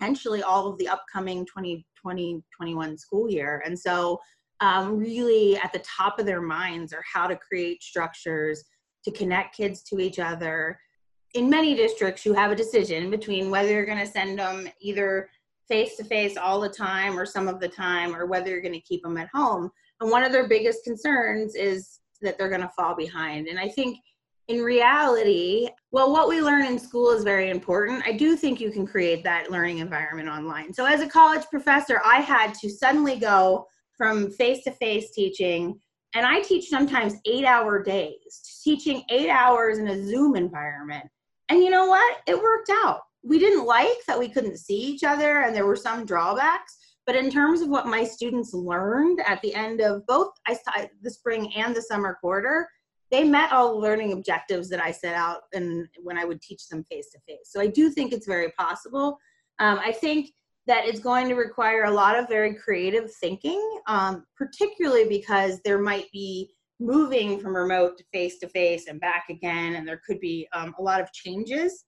potentially 0.00 0.42
all 0.42 0.66
of 0.66 0.78
the 0.78 0.88
upcoming 0.88 1.46
2020 1.46 2.42
21 2.54 2.98
school 2.98 3.30
year. 3.30 3.62
And 3.64 3.78
so 3.78 4.20
um, 4.64 4.96
really 4.96 5.56
at 5.58 5.74
the 5.74 5.80
top 5.80 6.18
of 6.18 6.24
their 6.24 6.40
minds 6.40 6.94
are 6.94 7.04
how 7.12 7.26
to 7.26 7.36
create 7.36 7.82
structures 7.82 8.64
to 9.04 9.10
connect 9.10 9.54
kids 9.54 9.82
to 9.82 10.00
each 10.00 10.18
other. 10.18 10.80
In 11.34 11.50
many 11.50 11.74
districts, 11.74 12.24
you 12.24 12.32
have 12.32 12.50
a 12.50 12.56
decision 12.56 13.10
between 13.10 13.50
whether 13.50 13.68
you're 13.70 13.84
going 13.84 13.98
to 13.98 14.06
send 14.06 14.38
them 14.38 14.66
either 14.80 15.28
face 15.68 15.96
to 15.96 16.04
face 16.04 16.38
all 16.38 16.60
the 16.60 16.68
time 16.68 17.18
or 17.18 17.26
some 17.26 17.46
of 17.46 17.60
the 17.60 17.68
time, 17.68 18.16
or 18.16 18.24
whether 18.24 18.48
you're 18.48 18.62
going 18.62 18.72
to 18.72 18.80
keep 18.80 19.02
them 19.02 19.18
at 19.18 19.28
home. 19.34 19.70
And 20.00 20.10
one 20.10 20.24
of 20.24 20.32
their 20.32 20.48
biggest 20.48 20.82
concerns 20.82 21.54
is 21.54 22.00
that 22.22 22.38
they're 22.38 22.48
going 22.48 22.60
to 22.62 22.72
fall 22.74 22.96
behind. 22.96 23.48
And 23.48 23.58
I 23.58 23.68
think 23.68 23.98
in 24.48 24.62
reality, 24.62 25.68
well, 25.90 26.10
what 26.10 26.28
we 26.28 26.40
learn 26.40 26.64
in 26.64 26.78
school 26.78 27.10
is 27.10 27.22
very 27.22 27.50
important. 27.50 28.02
I 28.06 28.12
do 28.12 28.34
think 28.34 28.60
you 28.60 28.70
can 28.70 28.86
create 28.86 29.24
that 29.24 29.50
learning 29.50 29.78
environment 29.78 30.28
online. 30.28 30.72
So, 30.72 30.86
as 30.86 31.00
a 31.00 31.08
college 31.08 31.44
professor, 31.50 32.00
I 32.04 32.20
had 32.20 32.54
to 32.54 32.70
suddenly 32.70 33.16
go 33.16 33.66
from 33.96 34.30
face 34.30 34.64
to 34.64 34.70
face 34.72 35.12
teaching. 35.12 35.78
And 36.14 36.24
I 36.24 36.40
teach 36.40 36.68
sometimes 36.68 37.14
eight 37.24 37.44
hour 37.44 37.82
days, 37.82 38.60
teaching 38.62 39.02
eight 39.10 39.28
hours 39.28 39.78
in 39.78 39.88
a 39.88 40.06
Zoom 40.06 40.36
environment. 40.36 41.06
And 41.48 41.62
you 41.62 41.70
know 41.70 41.86
what? 41.86 42.18
It 42.26 42.40
worked 42.40 42.70
out. 42.70 43.00
We 43.22 43.38
didn't 43.38 43.66
like 43.66 44.04
that 44.06 44.18
we 44.18 44.28
couldn't 44.28 44.58
see 44.58 44.78
each 44.78 45.02
other 45.02 45.40
and 45.40 45.54
there 45.54 45.66
were 45.66 45.76
some 45.76 46.04
drawbacks. 46.04 46.76
But 47.06 47.16
in 47.16 47.30
terms 47.30 47.60
of 47.60 47.68
what 47.68 47.86
my 47.86 48.04
students 48.04 48.54
learned 48.54 49.20
at 49.26 49.42
the 49.42 49.54
end 49.54 49.80
of 49.80 50.06
both 50.06 50.32
the 51.02 51.10
spring 51.10 51.52
and 51.54 51.76
the 51.76 51.82
summer 51.82 52.16
quarter, 52.20 52.68
they 53.10 53.24
met 53.24 53.52
all 53.52 53.74
the 53.74 53.80
learning 53.80 54.12
objectives 54.12 54.68
that 54.70 54.82
I 54.82 54.90
set 54.90 55.14
out 55.14 55.42
and 55.52 55.86
when 56.02 56.16
I 56.16 56.24
would 56.24 56.40
teach 56.40 56.68
them 56.68 56.84
face 56.90 57.10
to 57.10 57.18
face. 57.28 57.50
So 57.50 57.60
I 57.60 57.66
do 57.66 57.90
think 57.90 58.12
it's 58.12 58.26
very 58.26 58.50
possible. 58.58 59.18
Um, 59.58 59.78
I 59.78 59.92
think 59.92 60.30
that 60.66 60.86
is 60.86 61.00
going 61.00 61.28
to 61.28 61.34
require 61.34 61.84
a 61.84 61.90
lot 61.90 62.18
of 62.18 62.28
very 62.28 62.54
creative 62.54 63.12
thinking, 63.14 63.60
um, 63.86 64.24
particularly 64.36 65.06
because 65.08 65.60
there 65.64 65.78
might 65.78 66.10
be 66.12 66.50
moving 66.80 67.38
from 67.38 67.54
remote 67.54 67.96
to 67.98 68.04
face 68.12 68.38
to 68.38 68.48
face 68.48 68.86
and 68.88 69.00
back 69.00 69.26
again, 69.28 69.74
and 69.74 69.86
there 69.86 70.00
could 70.06 70.20
be 70.20 70.48
um, 70.52 70.74
a 70.78 70.82
lot 70.82 71.00
of 71.00 71.12
changes 71.12 71.84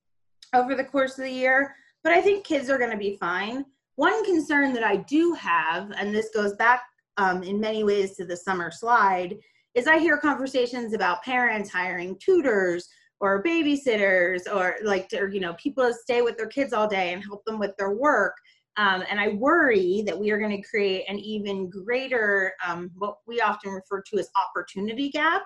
over 0.54 0.74
the 0.74 0.84
course 0.84 1.18
of 1.18 1.24
the 1.24 1.30
year. 1.30 1.74
But 2.04 2.12
I 2.12 2.20
think 2.20 2.44
kids 2.44 2.70
are 2.70 2.78
going 2.78 2.92
to 2.92 2.96
be 2.96 3.16
fine. 3.18 3.64
One 3.96 4.24
concern 4.24 4.72
that 4.74 4.84
I 4.84 4.96
do 4.96 5.32
have, 5.32 5.90
and 5.96 6.14
this 6.14 6.28
goes 6.34 6.54
back 6.56 6.82
um, 7.16 7.42
in 7.42 7.58
many 7.58 7.82
ways 7.82 8.14
to 8.16 8.26
the 8.26 8.36
summer 8.36 8.70
slide, 8.70 9.36
is 9.74 9.86
I 9.86 9.98
hear 9.98 10.18
conversations 10.18 10.92
about 10.92 11.22
parents 11.22 11.70
hiring 11.70 12.16
tutors 12.22 12.86
or 13.20 13.42
babysitters 13.42 14.42
or 14.52 14.76
like 14.84 15.08
or 15.18 15.28
you 15.28 15.40
know 15.40 15.54
people 15.54 15.84
to 15.84 15.94
stay 15.94 16.20
with 16.20 16.36
their 16.36 16.48
kids 16.48 16.72
all 16.72 16.86
day 16.86 17.14
and 17.14 17.24
help 17.24 17.44
them 17.46 17.58
with 17.58 17.74
their 17.78 17.92
work 17.92 18.34
um, 18.76 19.02
and 19.08 19.18
I 19.18 19.28
worry 19.28 20.02
that 20.06 20.18
we 20.18 20.30
are 20.30 20.38
going 20.38 20.56
to 20.56 20.68
create 20.68 21.04
an 21.08 21.18
even 21.18 21.70
greater, 21.70 22.52
um, 22.66 22.90
what 22.96 23.18
we 23.26 23.40
often 23.40 23.72
refer 23.72 24.02
to 24.02 24.18
as 24.18 24.28
opportunity 24.36 25.10
gap 25.10 25.42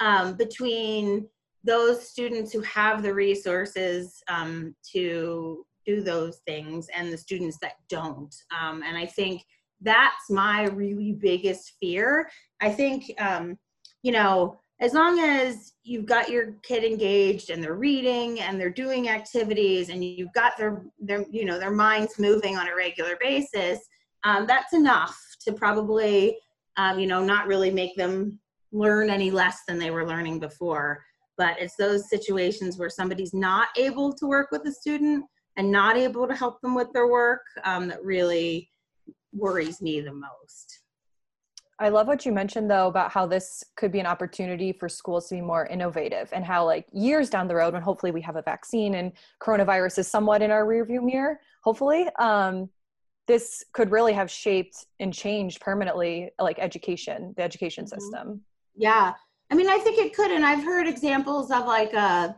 um, 0.00 0.34
between 0.34 1.28
those 1.64 2.08
students 2.08 2.52
who 2.52 2.60
have 2.62 3.02
the 3.02 3.14
resources 3.14 4.22
um, 4.28 4.74
to 4.92 5.64
do 5.86 6.02
those 6.02 6.38
things 6.46 6.88
and 6.94 7.12
the 7.12 7.18
students 7.18 7.58
that 7.58 7.74
don't. 7.88 8.34
Um, 8.60 8.82
and 8.82 8.96
I 8.96 9.06
think 9.06 9.42
that's 9.80 10.30
my 10.30 10.64
really 10.64 11.12
biggest 11.12 11.74
fear. 11.80 12.28
I 12.60 12.70
think, 12.70 13.12
um, 13.18 13.58
you 14.02 14.12
know, 14.12 14.60
as 14.82 14.92
long 14.92 15.18
as 15.20 15.72
you've 15.84 16.04
got 16.04 16.28
your 16.28 16.52
kid 16.62 16.84
engaged 16.84 17.48
and 17.48 17.62
they're 17.62 17.74
reading 17.74 18.40
and 18.40 18.60
they're 18.60 18.68
doing 18.68 19.08
activities 19.08 19.88
and 19.88 20.04
you've 20.04 20.32
got 20.34 20.58
their 20.58 20.84
their 21.00 21.24
you 21.30 21.46
know 21.46 21.58
their 21.58 21.70
minds 21.70 22.18
moving 22.18 22.58
on 22.58 22.68
a 22.68 22.76
regular 22.76 23.16
basis 23.20 23.78
um, 24.24 24.46
that's 24.46 24.74
enough 24.74 25.18
to 25.40 25.52
probably 25.52 26.36
um, 26.76 26.98
you 26.98 27.06
know 27.06 27.24
not 27.24 27.46
really 27.46 27.70
make 27.70 27.96
them 27.96 28.38
learn 28.72 29.10
any 29.10 29.30
less 29.30 29.60
than 29.68 29.78
they 29.78 29.90
were 29.90 30.06
learning 30.06 30.38
before. 30.40 31.04
But 31.38 31.56
it's 31.58 31.76
those 31.76 32.08
situations 32.08 32.78
where 32.78 32.90
somebody's 32.90 33.34
not 33.34 33.68
able 33.76 34.12
to 34.14 34.26
work 34.26 34.50
with 34.50 34.66
a 34.66 34.72
student 34.72 35.24
and 35.56 35.70
not 35.70 35.96
able 35.96 36.26
to 36.26 36.34
help 36.34 36.60
them 36.60 36.74
with 36.74 36.92
their 36.92 37.08
work 37.08 37.42
um, 37.64 37.88
that 37.88 38.02
really 38.04 38.68
worries 39.32 39.80
me 39.80 40.00
the 40.00 40.12
most 40.12 40.81
I 41.82 41.88
love 41.88 42.06
what 42.06 42.24
you 42.24 42.32
mentioned 42.32 42.70
though 42.70 42.86
about 42.86 43.10
how 43.10 43.26
this 43.26 43.64
could 43.76 43.90
be 43.90 43.98
an 43.98 44.06
opportunity 44.06 44.72
for 44.72 44.88
schools 44.88 45.28
to 45.28 45.34
be 45.34 45.40
more 45.40 45.66
innovative 45.66 46.28
and 46.32 46.44
how 46.44 46.64
like 46.64 46.86
years 46.92 47.28
down 47.28 47.48
the 47.48 47.54
road 47.54 47.72
when 47.72 47.82
hopefully 47.82 48.12
we 48.12 48.20
have 48.22 48.36
a 48.36 48.42
vaccine 48.42 48.94
and 48.94 49.12
coronavirus 49.40 49.98
is 49.98 50.08
somewhat 50.08 50.42
in 50.42 50.50
our 50.50 50.64
rearview 50.64 51.02
mirror, 51.02 51.40
hopefully, 51.64 52.08
um, 52.18 52.68
this 53.26 53.64
could 53.72 53.90
really 53.90 54.12
have 54.12 54.30
shaped 54.30 54.86
and 55.00 55.12
changed 55.12 55.60
permanently 55.60 56.30
like 56.40 56.58
education, 56.58 57.34
the 57.36 57.42
education 57.42 57.84
mm-hmm. 57.84 57.98
system. 57.98 58.40
Yeah. 58.76 59.14
I 59.50 59.54
mean, 59.54 59.68
I 59.68 59.78
think 59.78 59.98
it 59.98 60.14
could. 60.14 60.30
And 60.30 60.44
I've 60.44 60.64
heard 60.64 60.86
examples 60.86 61.50
of 61.50 61.66
like 61.66 61.92
a, 61.94 62.36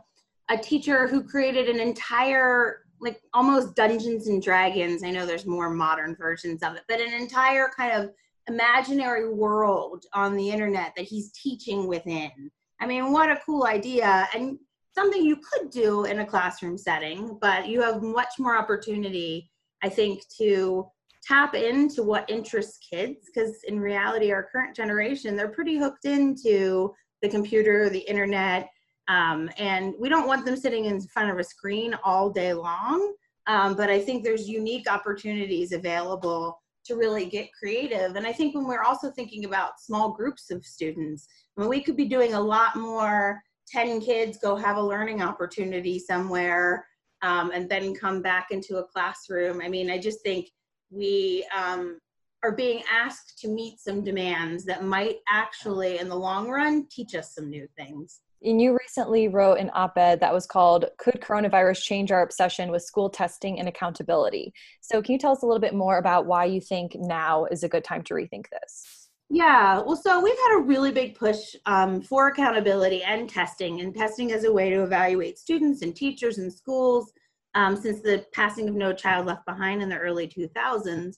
a 0.50 0.58
teacher 0.58 1.06
who 1.06 1.22
created 1.22 1.68
an 1.68 1.80
entire 1.80 2.80
like 3.00 3.20
almost 3.34 3.76
Dungeons 3.76 4.28
and 4.28 4.42
Dragons. 4.42 5.02
I 5.02 5.10
know 5.10 5.26
there's 5.26 5.46
more 5.46 5.68
modern 5.68 6.16
versions 6.16 6.62
of 6.62 6.74
it, 6.74 6.82
but 6.88 7.00
an 7.00 7.12
entire 7.12 7.70
kind 7.76 7.92
of 7.92 8.10
imaginary 8.48 9.32
world 9.32 10.04
on 10.12 10.36
the 10.36 10.50
internet 10.50 10.92
that 10.96 11.06
he's 11.06 11.32
teaching 11.32 11.86
within. 11.88 12.50
I 12.80 12.86
mean, 12.86 13.12
what 13.12 13.30
a 13.30 13.40
cool 13.44 13.64
idea. 13.64 14.28
And 14.34 14.58
something 14.94 15.24
you 15.24 15.36
could 15.36 15.70
do 15.70 16.04
in 16.04 16.20
a 16.20 16.26
classroom 16.26 16.78
setting, 16.78 17.38
but 17.40 17.68
you 17.68 17.82
have 17.82 18.02
much 18.02 18.34
more 18.38 18.56
opportunity, 18.56 19.50
I 19.82 19.88
think, 19.88 20.22
to 20.38 20.86
tap 21.26 21.54
into 21.54 22.02
what 22.02 22.28
interests 22.28 22.78
kids 22.78 23.26
because 23.26 23.56
in 23.66 23.80
reality 23.80 24.30
our 24.30 24.48
current 24.52 24.76
generation 24.76 25.36
they're 25.36 25.48
pretty 25.48 25.76
hooked 25.78 26.04
into 26.04 26.92
the 27.22 27.28
computer 27.28 27.88
the 27.88 28.00
internet 28.00 28.68
um, 29.08 29.50
and 29.58 29.94
we 29.98 30.08
don't 30.08 30.26
want 30.26 30.44
them 30.44 30.56
sitting 30.56 30.86
in 30.86 31.00
front 31.00 31.30
of 31.30 31.38
a 31.38 31.44
screen 31.44 31.94
all 32.04 32.30
day 32.30 32.52
long 32.52 33.14
um, 33.46 33.74
but 33.74 33.88
i 33.88 33.98
think 33.98 34.22
there's 34.22 34.48
unique 34.48 34.90
opportunities 34.90 35.72
available 35.72 36.60
to 36.86 36.94
really 36.94 37.26
get 37.26 37.52
creative. 37.52 38.16
And 38.16 38.26
I 38.26 38.32
think 38.32 38.54
when 38.54 38.66
we're 38.66 38.82
also 38.82 39.10
thinking 39.10 39.44
about 39.44 39.80
small 39.80 40.12
groups 40.12 40.50
of 40.50 40.64
students, 40.64 41.26
I 41.56 41.60
mean, 41.60 41.70
we 41.70 41.82
could 41.82 41.96
be 41.96 42.06
doing 42.06 42.34
a 42.34 42.40
lot 42.40 42.76
more 42.76 43.42
10 43.68 44.00
kids 44.00 44.38
go 44.38 44.56
have 44.56 44.76
a 44.76 44.82
learning 44.82 45.22
opportunity 45.22 45.98
somewhere 45.98 46.86
um, 47.22 47.50
and 47.52 47.68
then 47.68 47.94
come 47.94 48.20
back 48.20 48.48
into 48.50 48.76
a 48.76 48.84
classroom. 48.84 49.60
I 49.62 49.68
mean, 49.68 49.90
I 49.90 49.98
just 49.98 50.22
think 50.22 50.48
we 50.90 51.46
um, 51.56 51.98
are 52.42 52.52
being 52.52 52.82
asked 52.92 53.38
to 53.38 53.48
meet 53.48 53.80
some 53.80 54.04
demands 54.04 54.64
that 54.66 54.84
might 54.84 55.16
actually, 55.28 55.98
in 55.98 56.08
the 56.08 56.14
long 56.14 56.48
run, 56.48 56.86
teach 56.90 57.14
us 57.14 57.34
some 57.34 57.48
new 57.48 57.66
things. 57.76 58.20
And 58.44 58.60
you 58.60 58.76
recently 58.78 59.28
wrote 59.28 59.58
an 59.58 59.70
op 59.72 59.96
ed 59.96 60.20
that 60.20 60.34
was 60.34 60.46
called 60.46 60.84
Could 60.98 61.22
Coronavirus 61.22 61.82
Change 61.82 62.12
Our 62.12 62.22
Obsession 62.22 62.70
with 62.70 62.82
School 62.82 63.08
Testing 63.08 63.58
and 63.58 63.68
Accountability? 63.68 64.52
So, 64.82 65.00
can 65.00 65.12
you 65.14 65.18
tell 65.18 65.32
us 65.32 65.42
a 65.42 65.46
little 65.46 65.60
bit 65.60 65.72
more 65.74 65.96
about 65.96 66.26
why 66.26 66.44
you 66.44 66.60
think 66.60 66.94
now 66.94 67.46
is 67.46 67.64
a 67.64 67.68
good 67.68 67.84
time 67.84 68.02
to 68.02 68.14
rethink 68.14 68.46
this? 68.50 69.08
Yeah, 69.30 69.80
well, 69.80 69.96
so 69.96 70.20
we've 70.20 70.36
had 70.36 70.58
a 70.58 70.62
really 70.62 70.92
big 70.92 71.14
push 71.14 71.56
um, 71.64 72.02
for 72.02 72.28
accountability 72.28 73.02
and 73.02 73.28
testing, 73.28 73.80
and 73.80 73.94
testing 73.94 74.30
as 74.32 74.44
a 74.44 74.52
way 74.52 74.68
to 74.68 74.82
evaluate 74.82 75.38
students 75.38 75.80
and 75.80 75.96
teachers 75.96 76.36
and 76.36 76.52
schools 76.52 77.12
um, 77.54 77.76
since 77.76 78.00
the 78.00 78.26
passing 78.34 78.68
of 78.68 78.74
No 78.74 78.92
Child 78.92 79.26
Left 79.26 79.46
Behind 79.46 79.82
in 79.82 79.88
the 79.88 79.96
early 79.96 80.28
2000s. 80.28 81.14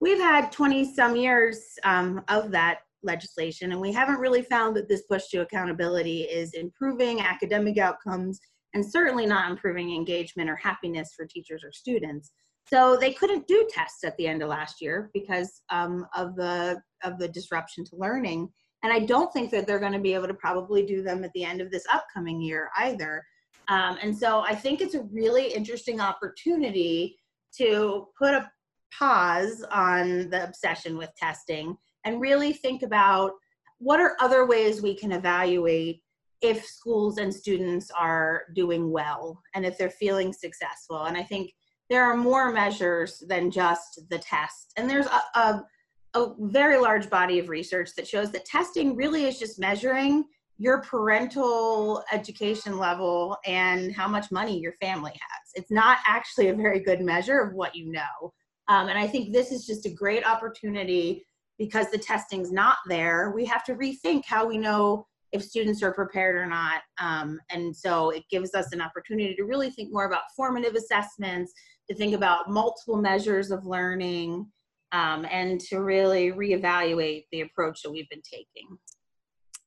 we've 0.00 0.18
had 0.18 0.50
20 0.50 0.94
some 0.94 1.14
years 1.14 1.78
um, 1.84 2.22
of 2.28 2.50
that 2.52 2.78
legislation, 3.02 3.72
and 3.72 3.80
we 3.80 3.92
haven't 3.92 4.20
really 4.20 4.42
found 4.42 4.76
that 4.76 4.88
this 4.88 5.02
push 5.02 5.28
to 5.28 5.40
accountability 5.40 6.22
is 6.22 6.52
improving 6.54 7.20
academic 7.20 7.78
outcomes 7.78 8.40
and 8.74 8.84
certainly 8.84 9.26
not 9.26 9.50
improving 9.50 9.94
engagement 9.94 10.48
or 10.48 10.56
happiness 10.56 11.12
for 11.16 11.26
teachers 11.26 11.64
or 11.64 11.72
students. 11.72 12.30
So 12.68 12.96
they 12.96 13.12
couldn't 13.12 13.48
do 13.48 13.66
tests 13.68 14.04
at 14.04 14.16
the 14.16 14.28
end 14.28 14.42
of 14.42 14.48
last 14.48 14.80
year 14.80 15.10
because 15.12 15.62
um, 15.70 16.06
of 16.16 16.36
the 16.36 16.80
of 17.02 17.18
the 17.18 17.28
disruption 17.28 17.84
to 17.86 17.96
learning. 17.96 18.48
And 18.82 18.92
I 18.92 19.00
don't 19.00 19.32
think 19.32 19.50
that 19.50 19.66
they're 19.66 19.80
going 19.80 19.92
to 19.92 19.98
be 19.98 20.14
able 20.14 20.28
to 20.28 20.34
probably 20.34 20.86
do 20.86 21.02
them 21.02 21.24
at 21.24 21.32
the 21.34 21.44
end 21.44 21.60
of 21.60 21.70
this 21.70 21.84
upcoming 21.92 22.40
year 22.40 22.70
either. 22.78 23.24
Um, 23.68 23.98
and 24.02 24.16
so 24.16 24.40
I 24.40 24.54
think 24.54 24.80
it's 24.80 24.94
a 24.94 25.02
really 25.12 25.52
interesting 25.52 26.00
opportunity 26.00 27.18
to 27.58 28.06
put 28.18 28.34
a 28.34 28.50
pause 28.96 29.64
on 29.70 30.30
the 30.30 30.44
obsession 30.44 30.96
with 30.96 31.10
testing 31.16 31.76
and 32.04 32.20
really 32.20 32.52
think 32.52 32.82
about 32.82 33.32
what 33.78 34.00
are 34.00 34.16
other 34.20 34.46
ways 34.46 34.82
we 34.82 34.94
can 34.94 35.12
evaluate 35.12 36.02
if 36.42 36.64
schools 36.64 37.18
and 37.18 37.34
students 37.34 37.90
are 37.90 38.44
doing 38.54 38.90
well 38.90 39.40
and 39.54 39.66
if 39.66 39.76
they're 39.76 39.90
feeling 39.90 40.32
successful. 40.32 41.04
And 41.04 41.16
I 41.16 41.22
think 41.22 41.52
there 41.88 42.04
are 42.04 42.16
more 42.16 42.52
measures 42.52 43.22
than 43.28 43.50
just 43.50 44.00
the 44.08 44.18
test. 44.18 44.72
And 44.76 44.88
there's 44.88 45.06
a, 45.06 45.38
a, 45.38 45.64
a 46.14 46.34
very 46.38 46.78
large 46.78 47.10
body 47.10 47.38
of 47.38 47.48
research 47.48 47.90
that 47.96 48.06
shows 48.06 48.30
that 48.32 48.44
testing 48.44 48.96
really 48.96 49.24
is 49.24 49.38
just 49.38 49.58
measuring 49.58 50.24
your 50.56 50.82
parental 50.82 52.04
education 52.12 52.78
level 52.78 53.36
and 53.46 53.94
how 53.94 54.06
much 54.06 54.30
money 54.30 54.58
your 54.58 54.74
family 54.74 55.12
has. 55.12 55.50
It's 55.54 55.70
not 55.70 55.98
actually 56.06 56.48
a 56.48 56.54
very 56.54 56.80
good 56.80 57.00
measure 57.00 57.40
of 57.40 57.54
what 57.54 57.74
you 57.74 57.90
know. 57.90 58.32
Um, 58.68 58.88
and 58.88 58.98
I 58.98 59.06
think 59.06 59.32
this 59.32 59.52
is 59.52 59.66
just 59.66 59.86
a 59.86 59.90
great 59.90 60.24
opportunity 60.24 61.24
because 61.60 61.90
the 61.90 61.98
testing's 61.98 62.50
not 62.50 62.78
there. 62.88 63.32
We 63.36 63.44
have 63.44 63.62
to 63.64 63.74
rethink 63.74 64.24
how 64.24 64.46
we 64.46 64.56
know 64.56 65.06
if 65.30 65.42
students 65.44 65.82
are 65.82 65.92
prepared 65.92 66.34
or 66.34 66.46
not. 66.46 66.80
Um, 66.98 67.38
and 67.50 67.76
so 67.76 68.08
it 68.08 68.22
gives 68.30 68.54
us 68.54 68.72
an 68.72 68.80
opportunity 68.80 69.34
to 69.34 69.44
really 69.44 69.70
think 69.70 69.92
more 69.92 70.06
about 70.06 70.22
formative 70.34 70.74
assessments, 70.74 71.52
to 71.90 71.94
think 71.94 72.14
about 72.14 72.48
multiple 72.48 72.96
measures 72.96 73.50
of 73.50 73.66
learning, 73.66 74.50
um, 74.92 75.26
and 75.30 75.60
to 75.60 75.82
really 75.82 76.32
reevaluate 76.32 77.26
the 77.30 77.42
approach 77.42 77.82
that 77.82 77.90
we've 77.90 78.08
been 78.08 78.22
taking. 78.22 78.78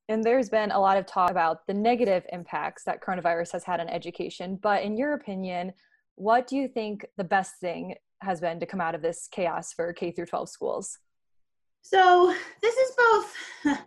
And 0.08 0.24
there's 0.24 0.50
been 0.50 0.72
a 0.72 0.80
lot 0.80 0.98
of 0.98 1.06
talk 1.06 1.30
about 1.30 1.64
the 1.68 1.74
negative 1.74 2.26
impacts 2.32 2.82
that 2.84 3.00
coronavirus 3.00 3.52
has 3.52 3.62
had 3.62 3.78
on 3.78 3.88
education. 3.88 4.58
But 4.60 4.82
in 4.82 4.96
your 4.96 5.14
opinion, 5.14 5.72
what 6.16 6.48
do 6.48 6.56
you 6.56 6.66
think 6.66 7.06
the 7.16 7.24
best 7.24 7.60
thing 7.60 7.94
has 8.20 8.40
been 8.40 8.58
to 8.58 8.66
come 8.66 8.80
out 8.80 8.96
of 8.96 9.00
this 9.00 9.28
chaos 9.30 9.72
for 9.72 9.92
K 9.92 10.10
through 10.10 10.26
12 10.26 10.48
schools? 10.48 10.98
So 11.86 12.34
this 12.62 12.74
is 12.74 12.96
both. 12.96 13.34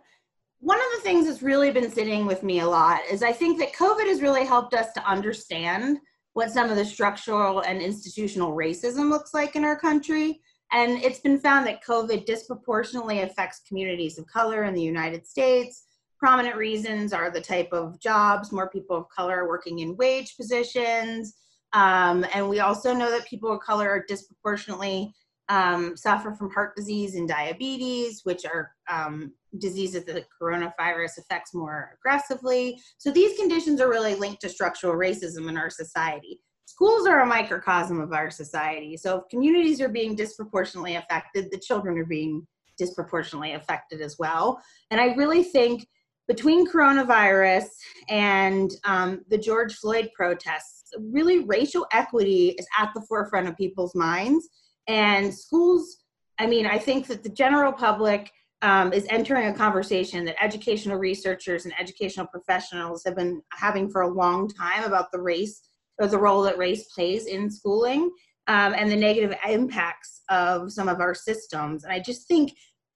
One 0.60 0.78
of 0.78 0.86
the 0.96 1.02
things 1.02 1.26
that's 1.26 1.42
really 1.42 1.70
been 1.70 1.90
sitting 1.90 2.26
with 2.26 2.42
me 2.42 2.60
a 2.60 2.66
lot 2.66 3.00
is 3.10 3.22
I 3.22 3.32
think 3.32 3.58
that 3.58 3.74
COVID 3.74 4.06
has 4.06 4.22
really 4.22 4.46
helped 4.46 4.72
us 4.72 4.92
to 4.94 5.04
understand 5.04 5.98
what 6.32 6.50
some 6.50 6.70
of 6.70 6.76
the 6.76 6.84
structural 6.84 7.60
and 7.60 7.82
institutional 7.82 8.56
racism 8.56 9.10
looks 9.10 9.34
like 9.34 9.56
in 9.56 9.64
our 9.64 9.78
country. 9.78 10.40
And 10.72 11.02
it's 11.02 11.20
been 11.20 11.38
found 11.38 11.66
that 11.66 11.84
COVID 11.84 12.24
disproportionately 12.24 13.20
affects 13.20 13.62
communities 13.68 14.18
of 14.18 14.26
color 14.26 14.64
in 14.64 14.74
the 14.74 14.82
United 14.82 15.26
States, 15.26 15.84
Prominent 16.18 16.56
reasons 16.56 17.12
are 17.12 17.30
the 17.30 17.40
type 17.40 17.72
of 17.72 18.00
jobs, 18.00 18.50
more 18.50 18.68
people 18.68 18.96
of 18.96 19.08
color 19.08 19.44
are 19.44 19.48
working 19.48 19.78
in 19.78 19.96
wage 19.96 20.36
positions. 20.36 21.34
Um, 21.72 22.26
and 22.34 22.48
we 22.48 22.58
also 22.58 22.92
know 22.92 23.08
that 23.10 23.28
people 23.28 23.52
of 23.52 23.60
color 23.60 23.88
are 23.88 24.04
disproportionately 24.08 25.14
um, 25.48 25.96
suffer 25.96 26.34
from 26.34 26.50
heart 26.50 26.76
disease 26.76 27.14
and 27.14 27.28
diabetes, 27.28 28.20
which 28.24 28.44
are 28.44 28.70
um, 28.90 29.32
diseases 29.58 30.04
that 30.04 30.14
the 30.14 30.24
coronavirus 30.40 31.18
affects 31.18 31.54
more 31.54 31.96
aggressively. 31.98 32.78
So 32.98 33.10
these 33.10 33.38
conditions 33.38 33.80
are 33.80 33.88
really 33.88 34.14
linked 34.14 34.42
to 34.42 34.48
structural 34.48 34.94
racism 34.94 35.48
in 35.48 35.56
our 35.56 35.70
society. 35.70 36.40
Schools 36.66 37.06
are 37.06 37.20
a 37.20 37.26
microcosm 37.26 38.00
of 38.00 38.12
our 38.12 38.30
society. 38.30 38.96
So 38.96 39.18
if 39.18 39.28
communities 39.30 39.80
are 39.80 39.88
being 39.88 40.14
disproportionately 40.14 40.96
affected, 40.96 41.50
the 41.50 41.58
children 41.58 41.98
are 41.98 42.04
being 42.04 42.46
disproportionately 42.76 43.54
affected 43.54 44.00
as 44.00 44.16
well. 44.18 44.60
And 44.90 45.00
I 45.00 45.14
really 45.14 45.42
think 45.42 45.86
between 46.28 46.70
coronavirus 46.70 47.64
and 48.10 48.70
um, 48.84 49.22
the 49.28 49.38
George 49.38 49.74
Floyd 49.76 50.10
protests, 50.14 50.92
really 51.10 51.44
racial 51.44 51.86
equity 51.92 52.50
is 52.58 52.66
at 52.78 52.90
the 52.94 53.02
forefront 53.08 53.48
of 53.48 53.56
people's 53.56 53.94
minds. 53.94 54.48
And 54.88 55.32
schools, 55.32 55.98
I 56.38 56.46
mean, 56.46 56.66
I 56.66 56.78
think 56.78 57.06
that 57.06 57.22
the 57.22 57.28
general 57.28 57.72
public 57.72 58.30
um, 58.62 58.92
is 58.92 59.06
entering 59.08 59.46
a 59.48 59.54
conversation 59.54 60.24
that 60.24 60.42
educational 60.42 60.96
researchers 60.96 61.64
and 61.64 61.74
educational 61.78 62.26
professionals 62.26 63.04
have 63.04 63.14
been 63.14 63.42
having 63.52 63.88
for 63.88 64.02
a 64.02 64.12
long 64.12 64.48
time 64.48 64.84
about 64.84 65.12
the 65.12 65.20
race 65.20 65.60
or 66.00 66.08
the 66.08 66.18
role 66.18 66.42
that 66.42 66.58
race 66.58 66.84
plays 66.94 67.26
in 67.26 67.50
schooling 67.50 68.10
um, 68.48 68.74
and 68.74 68.90
the 68.90 68.96
negative 68.96 69.36
impacts 69.48 70.22
of 70.28 70.72
some 70.72 70.88
of 70.88 71.00
our 71.00 71.14
systems. 71.14 71.84
And 71.84 71.92
I 71.92 72.00
just 72.00 72.26
think 72.26 72.52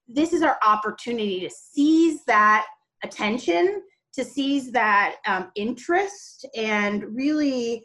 this 0.07 0.33
is 0.33 0.41
our 0.41 0.57
opportunity 0.65 1.39
to 1.41 1.49
seize 1.49 2.25
that 2.25 2.65
attention 3.03 3.83
to 4.13 4.23
seize 4.23 4.71
that 4.71 5.15
um, 5.27 5.51
interest 5.55 6.45
and 6.55 7.03
really 7.15 7.83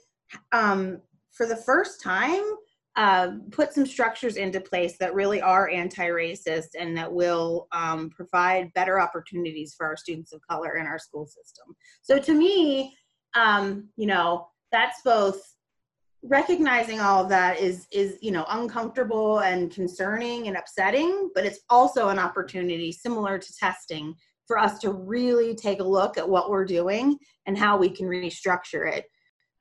um, 0.53 1.01
for 1.33 1.47
the 1.47 1.57
first 1.57 2.03
time 2.03 2.45
uh, 2.99 3.31
put 3.53 3.73
some 3.73 3.87
structures 3.87 4.37
into 4.37 4.61
place 4.61 4.99
that 4.99 5.15
really 5.15 5.41
are 5.41 5.71
anti-racist 5.71 6.69
and 6.79 6.97
that 6.97 7.11
will 7.11 7.69
um, 7.73 8.11
provide 8.11 8.73
better 8.75 9.01
opportunities 9.01 9.75
for 9.75 9.87
our 9.87 9.97
students 9.97 10.33
of 10.33 10.41
color 10.51 10.77
in 10.77 10.87
our 10.87 10.99
school 10.99 11.27
system 11.27 11.75
so 12.03 12.19
to 12.19 12.35
me 12.35 12.95
um, 13.35 13.89
you 13.97 14.07
know 14.07 14.49
that's 14.73 15.01
both 15.03 15.41
recognizing 16.23 16.99
all 16.99 17.23
of 17.23 17.29
that 17.29 17.61
is 17.61 17.87
is 17.93 18.19
you 18.21 18.33
know 18.33 18.45
uncomfortable 18.49 19.39
and 19.41 19.71
concerning 19.71 20.49
and 20.49 20.57
upsetting 20.57 21.31
but 21.35 21.47
it's 21.47 21.61
also 21.71 22.09
an 22.09 22.19
opportunity 22.19 22.91
similar 22.91 23.39
to 23.39 23.55
testing 23.55 24.13
for 24.49 24.59
us 24.59 24.79
to 24.81 24.91
really 24.91 25.55
take 25.55 25.79
a 25.79 25.85
look 25.85 26.19
at 26.19 26.29
what 26.29 26.51
we're 26.51 26.65
doing 26.65 27.17
and 27.47 27.57
how 27.57 27.77
we 27.77 27.91
can 27.91 28.07
restructure 28.07 28.91
it. 28.91 29.05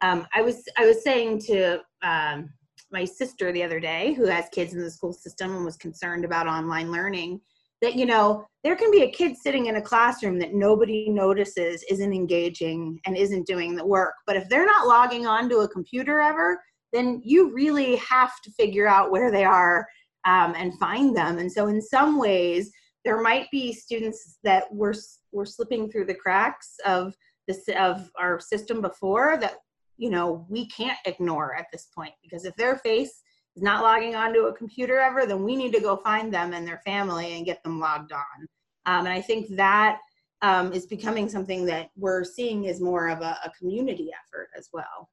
Um, 0.02 0.26
I 0.34 0.42
was 0.42 0.64
I 0.78 0.86
was 0.86 1.04
saying 1.04 1.42
to 1.42 1.82
um, 2.02 2.50
my 2.92 3.06
sister 3.06 3.52
the 3.52 3.64
other 3.64 3.80
day, 3.80 4.14
who 4.14 4.26
has 4.26 4.46
kids 4.50 4.74
in 4.74 4.82
the 4.82 4.92
school 4.92 5.14
system 5.14 5.56
and 5.56 5.66
was 5.66 5.78
concerned 5.78 6.26
about 6.26 6.48
online 6.48 6.92
learning, 6.92 7.42
that 7.82 7.96
you 7.96 8.06
know 8.06 8.46
there 8.64 8.76
can 8.76 8.92
be 8.92 9.04
a 9.04 9.12
kid 9.12 9.36
sitting 9.38 9.68
in 9.68 9.76
a 9.76 9.82
classroom 9.82 10.40
that 10.40 10.54
nobody 10.54 11.10
notices 11.10 11.84
isn't 11.90 12.14
engaging 12.14 13.00
and 13.06 13.16
isn't 13.16 13.48
doing 13.48 13.76
the 13.76 13.86
work, 13.86 14.14
but 14.26 14.36
if 14.36 14.48
they're 14.50 14.66
not 14.66 14.88
logging 14.88 15.28
on 15.28 15.50
to 15.50 15.60
a 15.60 15.68
computer 15.68 16.20
ever, 16.20 16.60
then 16.94 17.22
you 17.24 17.54
really 17.54 17.98
have 17.98 18.42
to 18.42 18.52
figure 18.52 18.88
out 18.88 19.12
where 19.12 19.32
they 19.32 19.44
are 19.44 19.86
um, 20.26 20.54
and 20.58 20.78
find 20.80 21.16
them. 21.16 21.38
And 21.38 21.52
so 21.52 21.68
in 21.68 21.82
some 21.82 22.18
ways 22.20 22.72
there 23.06 23.22
might 23.22 23.50
be 23.52 23.72
students 23.72 24.38
that 24.44 24.66
were 24.72 24.94
were 25.32 25.46
slipping 25.46 25.90
through 25.90 26.06
the 26.06 26.16
cracks 26.16 26.76
of 26.86 27.14
this 27.48 27.64
of 27.78 28.10
our 28.20 28.40
system 28.40 28.82
before 28.82 29.38
that 29.38 29.60
you 29.98 30.10
know 30.10 30.46
we 30.50 30.68
can't 30.68 30.98
ignore 31.06 31.56
at 31.56 31.68
this 31.72 31.88
point 31.94 32.14
because 32.22 32.46
if 32.46 32.56
their 32.56 32.78
face 32.78 33.22
is 33.56 33.64
not 33.64 33.84
logging 33.84 34.16
onto 34.16 34.42
a 34.42 34.54
computer 34.54 35.00
ever 35.00 35.26
then 35.26 35.44
we 35.44 35.56
need 35.56 35.74
to 35.74 35.80
go 35.80 35.98
find 35.98 36.34
them 36.34 36.54
and 36.54 36.68
their 36.68 36.82
family 36.86 37.38
and 37.38 37.46
get 37.46 37.62
them 37.64 37.80
logged 37.80 38.12
on. 38.12 38.48
Um, 38.86 39.06
and 39.06 39.10
i 39.10 39.22
think 39.22 39.56
that 39.56 40.00
um, 40.42 40.72
is 40.72 40.86
becoming 40.86 41.28
something 41.30 41.66
that 41.66 41.90
we're 41.96 42.24
seeing 42.24 42.68
as 42.68 42.80
more 42.80 43.10
of 43.10 43.22
a, 43.22 43.38
a 43.44 43.52
community 43.58 44.10
effort 44.14 44.50
as 44.56 44.70
well. 44.72 45.10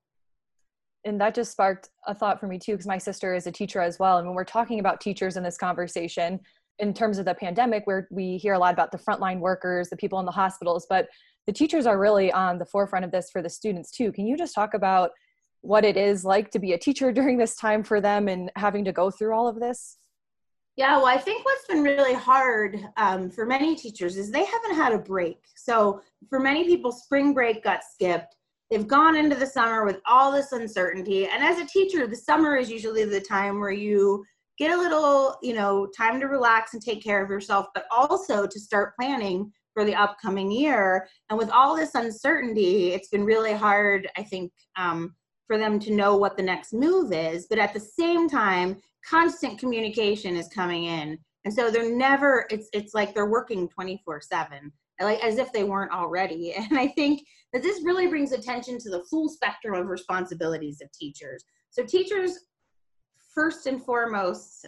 And 1.06 1.20
that 1.20 1.34
just 1.34 1.52
sparked 1.52 1.88
a 2.06 2.14
thought 2.14 2.40
for 2.40 2.46
me 2.46 2.58
too 2.58 2.72
because 2.72 2.86
my 2.86 2.98
sister 2.98 3.34
is 3.34 3.46
a 3.46 3.52
teacher 3.52 3.80
as 3.80 3.98
well. 3.98 4.18
And 4.18 4.26
when 4.26 4.36
we're 4.36 4.44
talking 4.44 4.80
about 4.80 5.00
teachers 5.00 5.36
in 5.36 5.42
this 5.42 5.56
conversation 5.56 6.40
in 6.78 6.92
terms 6.92 7.18
of 7.18 7.24
the 7.24 7.34
pandemic 7.34 7.86
where 7.86 8.08
we 8.10 8.36
hear 8.36 8.54
a 8.54 8.58
lot 8.58 8.72
about 8.72 8.90
the 8.90 8.98
frontline 8.98 9.38
workers 9.38 9.88
the 9.88 9.96
people 9.96 10.18
in 10.18 10.26
the 10.26 10.32
hospitals 10.32 10.86
but 10.88 11.08
the 11.46 11.52
teachers 11.52 11.86
are 11.86 11.98
really 11.98 12.32
on 12.32 12.58
the 12.58 12.64
forefront 12.64 13.04
of 13.04 13.10
this 13.10 13.30
for 13.30 13.42
the 13.42 13.50
students 13.50 13.90
too. 13.90 14.12
Can 14.12 14.26
you 14.26 14.36
just 14.36 14.54
talk 14.54 14.74
about 14.74 15.10
what 15.60 15.84
it 15.84 15.96
is 15.96 16.24
like 16.24 16.50
to 16.50 16.58
be 16.58 16.72
a 16.72 16.78
teacher 16.78 17.12
during 17.18 17.38
this 17.38 17.56
time 17.56 17.82
for 17.82 18.00
them 18.00 18.28
and 18.28 18.50
having 18.56 18.84
to 18.84 18.92
go 18.92 19.10
through 19.10 19.34
all 19.34 19.48
of 19.48 19.60
this? 19.60 19.98
Yeah 20.76 20.96
well 20.96 21.06
i 21.06 21.16
think 21.16 21.44
what's 21.44 21.66
been 21.68 21.84
really 21.84 22.14
hard 22.14 22.84
um, 22.96 23.30
for 23.30 23.46
many 23.46 23.76
teachers 23.76 24.16
is 24.16 24.30
they 24.30 24.44
haven't 24.44 24.74
had 24.74 24.92
a 24.92 24.98
break. 24.98 25.38
So 25.56 26.00
for 26.28 26.40
many 26.40 26.64
people 26.64 26.90
spring 26.90 27.32
break 27.32 27.62
got 27.62 27.84
skipped. 27.84 28.34
They've 28.70 28.88
gone 28.88 29.14
into 29.14 29.36
the 29.36 29.46
summer 29.46 29.84
with 29.84 30.00
all 30.04 30.32
this 30.32 30.50
uncertainty. 30.50 31.28
And 31.28 31.44
as 31.44 31.58
a 31.58 31.66
teacher 31.66 32.06
the 32.08 32.16
summer 32.16 32.56
is 32.56 32.70
usually 32.70 33.04
the 33.04 33.20
time 33.20 33.60
where 33.60 33.70
you 33.70 34.24
get 34.58 34.72
a 34.72 34.76
little, 34.76 35.36
you 35.42 35.54
know, 35.54 35.86
time 35.96 36.20
to 36.20 36.26
relax 36.26 36.74
and 36.74 36.82
take 36.82 37.02
care 37.02 37.22
of 37.22 37.30
yourself, 37.30 37.66
but 37.74 37.86
also 37.90 38.46
to 38.46 38.60
start 38.60 38.96
planning 38.96 39.52
for 39.74 39.84
the 39.84 39.94
upcoming 39.94 40.50
year. 40.50 41.06
And 41.28 41.38
with 41.38 41.50
all 41.50 41.76
this 41.76 41.94
uncertainty, 41.94 42.92
it's 42.92 43.08
been 43.08 43.24
really 43.24 43.52
hard, 43.52 44.08
I 44.16 44.22
think, 44.22 44.52
um, 44.76 45.14
for 45.46 45.58
them 45.58 45.78
to 45.80 45.92
know 45.92 46.16
what 46.16 46.36
the 46.36 46.42
next 46.42 46.72
move 46.72 47.12
is. 47.12 47.46
But 47.50 47.58
at 47.58 47.74
the 47.74 47.80
same 47.80 48.28
time, 48.28 48.80
constant 49.06 49.58
communication 49.58 50.36
is 50.36 50.48
coming 50.48 50.84
in 50.84 51.18
and 51.44 51.52
so 51.52 51.70
they're 51.70 51.94
never 51.94 52.46
it's 52.50 52.68
it's 52.72 52.94
like 52.94 53.14
they're 53.14 53.30
working 53.30 53.68
24 53.68 54.20
7 54.20 54.72
like 55.00 55.22
as 55.22 55.38
if 55.38 55.52
they 55.52 55.64
weren't 55.64 55.92
already 55.92 56.52
and 56.56 56.78
i 56.78 56.88
think 56.88 57.22
that 57.52 57.62
this 57.62 57.82
really 57.84 58.06
brings 58.06 58.32
attention 58.32 58.78
to 58.78 58.90
the 58.90 59.04
full 59.10 59.28
spectrum 59.28 59.74
of 59.74 59.86
responsibilities 59.86 60.80
of 60.80 60.90
teachers 60.92 61.44
so 61.70 61.84
teachers 61.84 62.38
first 63.34 63.66
and 63.66 63.84
foremost 63.84 64.66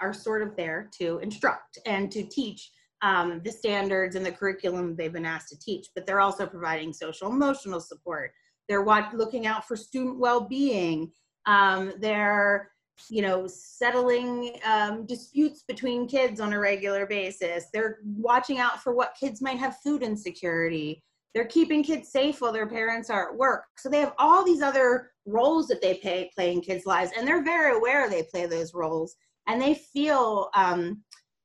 are 0.00 0.12
sort 0.12 0.42
of 0.42 0.56
there 0.56 0.90
to 0.98 1.18
instruct 1.18 1.78
and 1.86 2.10
to 2.10 2.24
teach 2.24 2.70
um, 3.02 3.40
the 3.44 3.50
standards 3.50 4.16
and 4.16 4.24
the 4.24 4.32
curriculum 4.32 4.94
they've 4.96 5.12
been 5.12 5.26
asked 5.26 5.48
to 5.48 5.58
teach 5.58 5.88
but 5.94 6.06
they're 6.06 6.20
also 6.20 6.46
providing 6.46 6.92
social 6.92 7.30
emotional 7.30 7.80
support. 7.80 8.32
They're 8.68 8.84
looking 9.12 9.46
out 9.46 9.66
for 9.66 9.76
student 9.76 10.18
well-being. 10.18 11.10
Um, 11.46 11.92
they're 11.98 12.70
you 13.10 13.22
know 13.22 13.46
settling 13.46 14.56
um, 14.64 15.06
disputes 15.06 15.64
between 15.66 16.06
kids 16.06 16.40
on 16.40 16.52
a 16.52 16.58
regular 16.58 17.06
basis. 17.06 17.66
They're 17.72 17.98
watching 18.04 18.58
out 18.58 18.82
for 18.82 18.94
what 18.94 19.16
kids 19.18 19.42
might 19.42 19.58
have 19.58 19.78
food 19.84 20.02
insecurity. 20.02 21.02
They're 21.34 21.46
keeping 21.46 21.82
kids 21.82 22.10
safe 22.10 22.40
while 22.40 22.52
their 22.52 22.68
parents 22.68 23.08
are 23.08 23.30
at 23.30 23.38
work. 23.38 23.64
So 23.78 23.88
they 23.88 24.00
have 24.00 24.14
all 24.18 24.44
these 24.44 24.60
other 24.60 25.10
roles 25.24 25.66
that 25.68 25.80
they 25.80 25.94
play, 25.94 26.30
play 26.34 26.52
in 26.52 26.60
kids 26.60 26.84
lives 26.84 27.10
and 27.16 27.26
they're 27.26 27.44
very 27.44 27.76
aware 27.76 28.08
they 28.08 28.24
play 28.24 28.46
those 28.46 28.74
roles. 28.74 29.14
And 29.48 29.60
they 29.60 29.74
feel 29.74 30.50
um, 30.54 31.02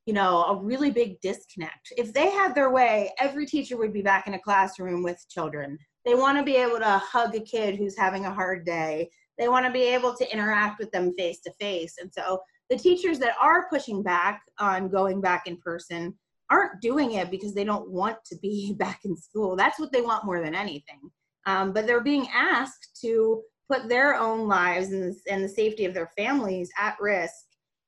you 0.08 0.14
know 0.14 0.44
a 0.46 0.56
really 0.56 0.90
big 0.90 1.22
disconnect 1.22 1.94
if 1.98 2.12
they 2.14 2.32
had 2.32 2.56
their 2.56 2.72
way 2.72 3.12
every 3.20 3.46
teacher 3.46 3.78
would 3.78 3.94
be 3.94 4.02
back 4.02 4.26
in 4.26 4.34
a 4.34 4.40
classroom 4.40 5.04
with 5.04 5.24
children 5.30 5.78
they 6.06 6.16
want 6.16 6.38
to 6.38 6.44
be 6.44 6.56
able 6.56 6.80
to 6.80 7.02
hug 7.04 7.36
a 7.36 7.40
kid 7.42 7.76
who's 7.76 7.98
having 7.98 8.26
a 8.26 8.34
hard 8.34 8.66
day 8.66 9.08
they 9.38 9.48
want 9.48 9.66
to 9.66 9.72
be 9.72 9.84
able 9.84 10.16
to 10.16 10.34
interact 10.34 10.80
with 10.80 10.92
them 10.92 11.14
face 11.18 11.40
to 11.42 11.52
face. 11.60 11.96
And 12.02 12.12
so 12.12 12.40
the 12.70 12.78
teachers 12.78 13.20
that 13.20 13.36
are 13.42 13.70
pushing 13.70 14.04
back 14.04 14.42
on 14.60 14.90
going 14.90 15.22
back 15.22 15.48
in 15.48 15.58
person 15.58 16.18
aren't 16.50 16.82
doing 16.82 17.14
it 17.14 17.30
because 17.30 17.54
they 17.54 17.64
don't 17.64 17.90
want 17.90 18.18
to 18.26 18.38
be 18.38 18.74
back 18.80 19.02
in 19.06 19.16
school. 19.16 19.56
That's 19.56 19.80
what 19.80 19.92
they 19.92 20.02
want 20.02 20.26
more 20.26 20.42
than 20.42 20.56
anything. 20.56 21.00
Um, 21.46 21.72
but 21.72 21.88
they're 21.88 22.02
being 22.02 22.28
asked 22.34 23.00
to 23.02 23.42
put 23.72 23.88
their 23.88 24.16
own 24.16 24.48
lives 24.48 24.92
and, 24.92 25.16
and 25.30 25.44
the 25.44 25.50
safety 25.50 25.86
of 25.86 25.94
their 25.94 26.10
families 26.18 26.70
at 26.78 26.98
risk 27.00 27.34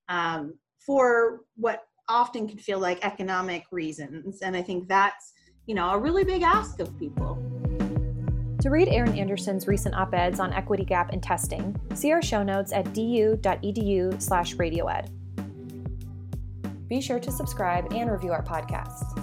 um, 0.08 0.54
for 0.86 1.42
what 1.56 1.84
often 2.10 2.48
can 2.48 2.58
feel 2.58 2.80
like 2.80 3.00
economic 3.06 3.66
reasons. 3.72 4.42
And 4.42 4.58
I 4.58 4.62
think 4.62 4.88
that's, 4.88 5.34
you 5.68 5.76
know, 5.76 5.92
a 5.92 5.98
really 5.98 6.24
big 6.24 6.42
ask 6.42 6.80
of 6.80 6.98
people. 7.00 7.38
To 8.62 8.70
read 8.70 8.90
Erin 8.90 9.18
Anderson's 9.18 9.68
recent 9.68 9.96
op 9.96 10.14
eds 10.14 10.40
on 10.40 10.52
equity 10.52 10.84
gap 10.84 11.14
and 11.14 11.24
testing, 11.24 11.80
see 11.94 12.12
our 12.12 12.22
show 12.22 12.44
notes 12.44 12.74
at 12.74 12.94
du.edu 12.94 14.22
slash 14.22 14.56
radioed. 14.56 15.10
Be 16.90 17.00
sure 17.00 17.20
to 17.20 17.32
subscribe 17.32 17.94
and 17.94 18.12
review 18.12 18.32
our 18.32 18.44
podcast. 18.44 19.16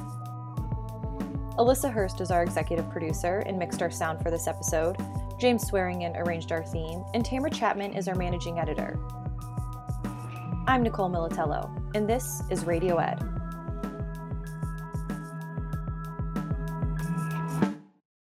Alyssa 1.57 1.93
Hurst 1.93 2.21
is 2.21 2.31
our 2.31 2.43
executive 2.43 2.89
producer 2.91 3.41
and 3.41 3.59
mixed 3.59 3.83
our 3.83 3.91
sound 3.91 4.23
for 4.23 4.31
this 4.31 4.47
episode. 4.47 4.97
James 5.41 5.67
Swearingen 5.67 6.17
arranged 6.17 6.53
our 6.53 6.63
theme, 6.65 7.03
and 7.13 7.25
Tamara 7.25 7.51
Chapman 7.51 7.93
is 7.95 8.09
our 8.09 8.15
managing 8.15 8.59
editor. 8.59 8.99
I'm 10.67 10.83
Nicole 10.83 11.11
Militello, 11.11 11.86
and 11.97 12.07
this 12.07 12.43
is 12.51 12.67
Radio 12.67 12.99
Ed. 12.99 13.36